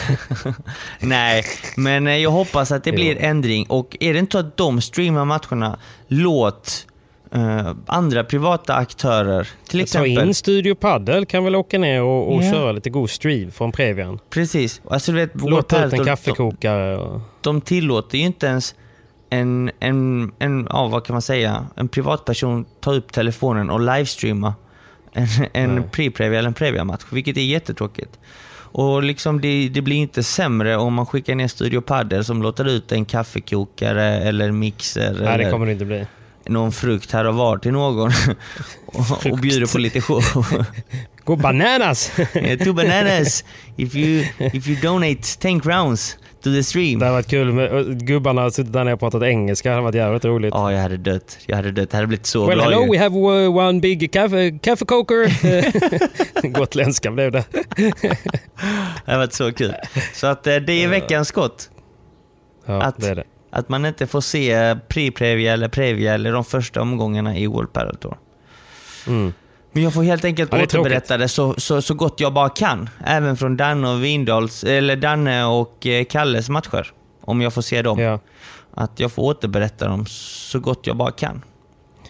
[1.00, 1.44] Nej,
[1.78, 3.66] men eh, jag hoppas att det blir ändring.
[3.70, 6.88] Och är det inte så att de streamar matcherna, låt
[7.32, 10.28] eh, andra privata aktörer, till Ta exempel.
[10.28, 12.52] in Studio Paddle kan väl åka ner och, och Ja.
[12.52, 14.20] köra lite god stream från Previan.
[14.30, 14.82] Precis.
[14.90, 15.34] Alltså, du vet,
[15.68, 16.98] Padel ut en kaffekokare.
[16.98, 18.76] Och, de tillåter ju inte ens
[19.30, 24.53] en, en, en ja, vad kan man säga, en privatperson ta upp telefonen och livestreama
[25.13, 28.19] en, en pre-previa eller en previa-match, vilket är jättetråkigt.
[28.71, 32.65] Och liksom det, det blir inte sämre om man skickar ner Studio Padel som låter
[32.67, 36.05] ut en kaffekokare eller mixer Nej, det eller kommer det inte bli.
[36.45, 38.11] någon frukt här och var till någon
[38.86, 40.23] och, och bjuder på lite show.
[41.23, 42.11] Gå bananas!
[42.34, 43.43] Eh, Two bananas
[43.77, 47.00] if you, if you donate 10 crowns to the stream.
[47.00, 49.70] Det hade varit kul med gubbarna har suttit där nere och pratat engelska.
[49.70, 50.54] Det hade varit jävligt roligt.
[50.54, 51.38] Ja, jag hade dött.
[51.46, 51.90] Jag hade dött.
[51.92, 52.70] Jag hade blivit så Well glad.
[52.74, 52.92] hello, ju.
[52.92, 53.16] we have
[53.46, 55.32] uh, one big kaffe, kaffekoker.
[56.60, 57.44] Gotländska blev det.
[59.06, 59.74] Det hade varit så kul.
[60.14, 61.70] Så att eh, det är veckans skott.
[62.66, 63.24] Ja, Att- det är det.
[63.52, 64.54] Att man inte får se
[64.88, 68.18] pre-previa eller previa eller de första omgångarna i World Padel Tour.
[69.08, 69.34] Mm.
[69.72, 72.89] Men jag får helt enkelt Ja, återberätta det så, så, så gott jag bara kan.
[73.05, 76.91] Även från Danne och Vindals, eller Danne och eh, Kalles matcher.
[77.22, 77.99] Om jag får se dem.
[77.99, 78.20] Ja.
[78.74, 81.41] Att jag får återberätta dem så gott jag bara kan.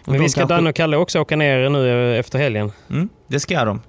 [0.06, 2.72] Och Men vi ska kanske- Danne och Kalle också åka ner nu efter helgen.
[2.90, 3.80] Mm, det ska de.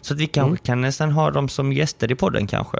[0.00, 0.56] Så att vi kanske Mm.
[0.58, 2.78] kan nästan ha dem som gäster i podden kanske.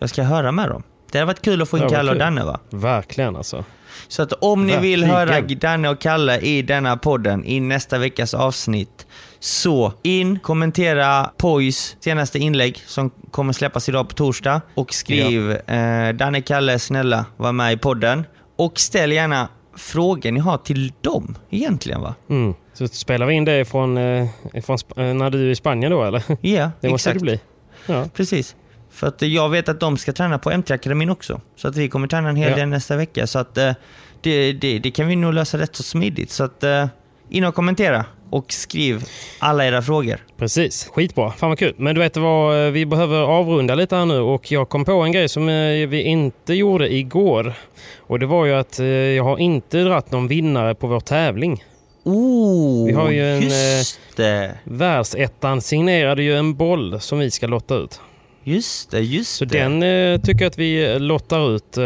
[0.00, 0.82] Jag ska höra med dem.
[1.12, 2.18] Det hade varit kul att få in Ja, Kalle och.
[2.18, 2.60] Danne va?
[2.70, 3.64] Verkligen alltså.
[4.08, 5.28] Så att om ni vill Verkligen.
[5.28, 9.06] höra Danne och Kalle i denna podden i nästa veckas avsnitt
[9.40, 16.08] så in, kommentera Poys senaste inlägg som kommer släppas idag på torsdag och skriv eh,
[16.14, 18.24] Danne, Kalle, snälla var med i podden.
[18.56, 22.14] Och ställ gärna frågor ni har till dem egentligen va?
[22.30, 22.54] Mm.
[22.74, 24.28] Så spelar vi in det från, eh,
[24.64, 26.22] från eh, när du är i Spanien då eller?
[26.40, 27.18] Ja, Det måste exakt.
[27.18, 27.40] det bli.
[27.86, 28.04] Ja.
[28.14, 28.56] Precis.
[28.90, 31.40] För att eh, jag vet att de ska träna på MT-akademin också.
[31.56, 32.56] Så att vi kommer träna en hel Ja.
[32.56, 33.26] del nästa vecka.
[33.26, 33.72] Så att eh,
[34.20, 36.30] det, det, det kan vi nog lösa rätt så smidigt.
[36.30, 36.86] Så att eh,
[37.28, 39.04] in och kommentera och skriv
[39.38, 40.16] alla era frågor.
[40.36, 41.30] Precis, skitbra.
[41.30, 41.74] Fan vad kul.
[41.76, 44.92] Men du vet vad, eh, vi behöver avrunda lite här nu och jag kom på
[44.92, 47.54] en grej som eh, vi inte gjorde igår.
[47.98, 51.64] Och det var ju att eh, jag har inte dratt någon vinnare på vår tävling.
[52.04, 54.54] Oh, Vi har ju en, just det.
[54.64, 58.00] Världsettan signerade ju en boll som vi ska lotta ut.
[58.44, 59.58] Just det, just Så det.
[59.58, 61.76] den eh, tycker jag att vi lottar ut.
[61.76, 61.84] Eh,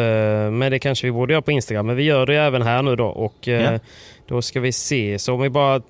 [0.51, 1.87] men det kanske vi borde göra på Instagram.
[1.87, 3.07] Men vi gör det även här nu då.
[3.07, 3.79] Och eh, Ja.
[4.29, 5.19] då ska vi se.
[5.19, 5.81] Så om vi bara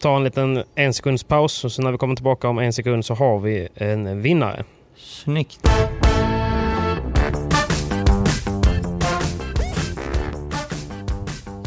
[0.00, 1.64] tar en liten en sekunds paus.
[1.64, 4.64] Och så när vi kommer tillbaka om en sekund så har vi en vinnare.
[4.96, 5.60] Snyggt.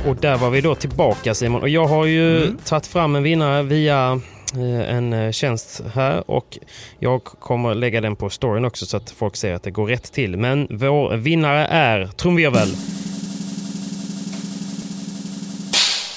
[0.07, 1.61] Och där var vi då tillbaka Simon.
[1.61, 2.57] Och jag har ju Mm.
[2.65, 4.21] tagit fram en vinnare via
[4.55, 6.57] eh, en eh, tjänst här och
[6.99, 10.11] jag kommer lägga den på storyn också så att folk ser att det går rätt
[10.11, 10.37] till.
[10.37, 12.67] Men vår vinnare är, trumvirvel,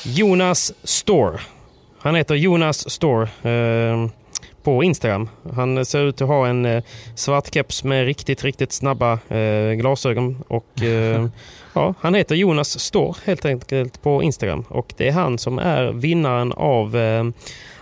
[0.04, 1.40] Jonas Store.
[2.02, 4.06] Han heter Jonas Store eh,
[4.62, 5.28] på Instagram.
[5.56, 6.82] Han ser ut att ha en eh,
[7.14, 10.44] svart keps med riktigt, riktigt snabba eh, glasögon.
[10.48, 11.26] Och, eh,
[11.72, 14.64] ja, han heter Jonas Store helt enkelt på Instagram.
[14.68, 17.24] Och det är han som är vinnaren av eh,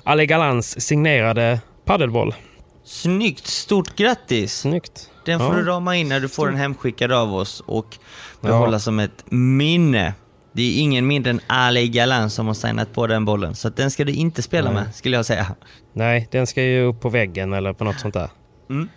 [0.05, 2.35] Ale Galans signerade paddelboll.
[2.85, 4.59] Snyggt, stort grattis!
[4.61, 5.11] Snyggt.
[5.25, 5.55] Den får Ja.
[5.55, 7.97] du rama in när du får den hemskickad av oss och
[8.41, 8.79] behålla Ja.
[8.79, 10.15] som ett minne.
[10.59, 13.91] Det är ingen mindre än Ali Galan som har signat på den bollen, så den
[13.91, 14.83] ska du inte spela Nej.
[14.83, 15.47] med, skulle jag säga.
[15.93, 18.29] Nej, den ska ju upp på väggen eller på något sånt där.
[18.71, 18.89] Mm.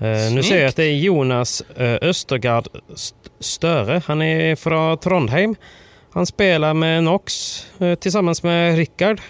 [0.00, 4.02] Eh, nu ser jag att det är Jonas uh, Östergaard St- Störe.
[4.06, 5.54] Han är från Trondheim.
[6.12, 7.32] Han spelar med Nox
[7.78, 9.20] eh, tillsammans med Rickard.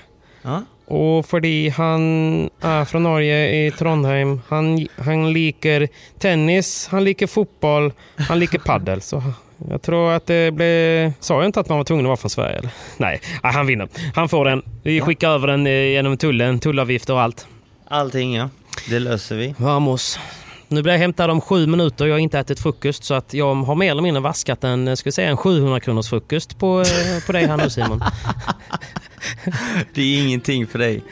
[0.43, 0.63] Ja.
[0.87, 2.01] Och fordi han
[2.61, 9.01] är från Norge i Trondheim, han, han liker tennis, han liker fotboll, han liker paddel.
[9.01, 9.23] Så
[9.71, 11.13] jag tror att det blev...
[11.21, 12.59] Sa jag inte att man var tvungen att vara från Sverige?
[12.59, 12.71] Eller?
[12.97, 13.89] Nej, Nej, han vinner.
[14.15, 14.63] Han får den.
[14.83, 17.47] Vi skickar över den eh, genom tullen, tullavgifter och allt.
[17.89, 18.49] Allting ja,
[18.91, 19.55] det löser vi.
[19.59, 20.19] Vamos.
[20.69, 22.07] Nu blir jag hämtad om sju minuter.
[22.07, 24.95] Jag har inte ätit frukost så att jag har mer eller mindre vaskat en, eh,
[24.95, 28.03] ska säga, en 700 kronors frukost på, eh, på dig här nu Simon.
[29.95, 31.03] Det är ingenting för dig.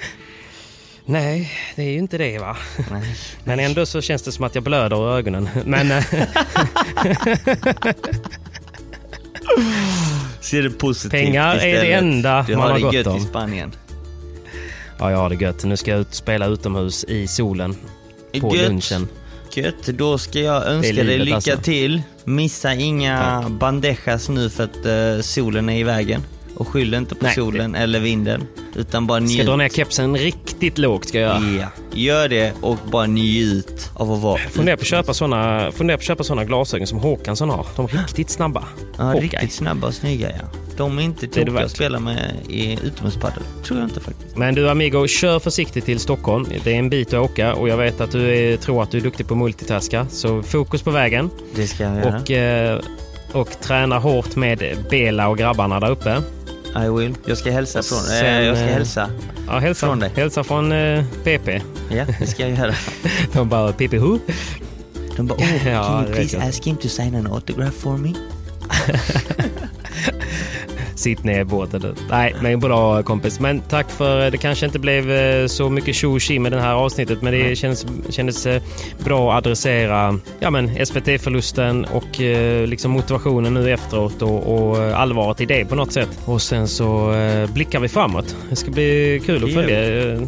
[1.11, 2.57] Nej, det är ju inte det va.
[2.91, 3.17] Nej.
[3.45, 5.49] Men ändå så känns det som att jag blöder ur ögonen.
[5.65, 6.05] Men eh,
[10.41, 12.03] Ser det positivt Pengar är det istället.
[12.03, 13.17] enda du man har har det gött om.
[13.17, 13.73] i Spanien.
[14.99, 15.65] ja, jag har det gött.
[15.65, 17.77] Nu ska jag ut spela utomhus i solen
[18.41, 18.69] på Gött.
[18.69, 19.09] lunchen.
[19.55, 21.57] Gött, då ska jag önska är dig livet, lycka alltså.
[21.57, 22.03] till.
[22.25, 26.23] Missa inga bandejas nu för att eh, solen är i vägen.
[26.61, 28.47] Och skyll inte på Nej, solen eller vinden.
[28.75, 29.47] Utan bara Ska njut.
[29.47, 31.59] dra ner kepsen riktigt lågt ska jag göra.
[31.61, 35.99] Ja, gör det och bara njut av att vara Funderar på att köpa såna, funderar
[35.99, 37.67] på köpa såna glasögon som Håkansson har.
[37.77, 38.65] De är riktigt snabba.
[38.99, 40.45] Ja, riktigt snabba och snygga ja.
[40.77, 43.43] De är inte det tokiga att spela med i utomhuspadel.
[43.65, 44.37] Tror jag inte faktiskt.
[44.37, 46.47] Men du Amigo, kör försiktigt till Stockholm.
[46.65, 48.99] Det är en bit att åka och jag vet att du är, tror att du
[48.99, 50.07] är duktig på multitaska.
[50.11, 51.31] Så fokus på vägen.
[51.55, 52.21] Det ska jag göra.
[52.21, 52.81] Och, eh,
[53.33, 56.23] och träna hårt med Bela och grabbarna där uppe.
[56.77, 57.15] I will.
[57.27, 57.99] Jag ska hälsa från...
[57.99, 59.11] Sen, jag ska eh, hälsa.
[59.47, 60.11] Ja, hälsa Från dig.
[60.17, 61.63] Hälsa från eh, PP.
[61.91, 62.75] Ja, det ska jag göra.
[63.33, 64.19] De bara, PP who?
[65.17, 68.15] De bara, oh, can you please ask him to sign an autograph for me?
[71.01, 71.95] Sitt ner i båten du.
[72.11, 73.41] Nej, men bra kompis.
[73.41, 77.23] Men tack för det kanske inte blev eh, så mycket tjo med det här avsnittet.
[77.23, 78.63] Men det känns, kändes eh,
[79.05, 85.01] bra att adressera ja, men SVT-förlusten och eh, liksom motivationen nu efteråt och, och eh,
[85.01, 86.21] allvaret i det på något sätt.
[86.25, 88.37] Och sen så eh, blickar vi framåt.
[88.51, 90.27] Det ska bli kul att följa.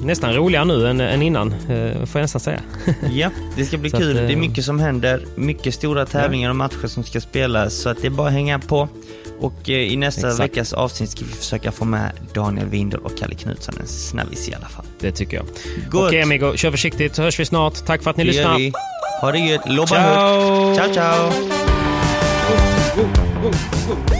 [0.00, 2.60] Eh, Nästan roligare nu än, än innan, eh, får jag nästan säga.
[3.12, 4.16] Ja, det ska bli Så att, kul.
[4.16, 5.24] eh, det är mycket som händer.
[5.36, 7.74] Mycket stora tävlingar och matcher som ska spelas.
[7.74, 8.88] Så att det är bara att hänga på.
[9.40, 10.40] Och eh, i nästa Exakt.
[10.40, 13.74] veckas avsnitt ska vi försöka få med Daniel Windahl och Kalle Knutsson.
[13.80, 14.84] En snabbis i alla fall.
[15.00, 15.46] Det tycker jag.
[15.90, 16.08] Gott.
[16.08, 17.86] Okej amigo, kör försiktigt så hörs vi snart.
[17.86, 18.58] Tack för att ni Det lyssnar.
[18.58, 18.72] vi.
[19.20, 19.60] Ha det gött.
[19.68, 20.74] Lobba Ciao!
[20.74, 20.76] högt.
[20.76, 21.30] Ciao, ciao!
[22.96, 24.19] Normally,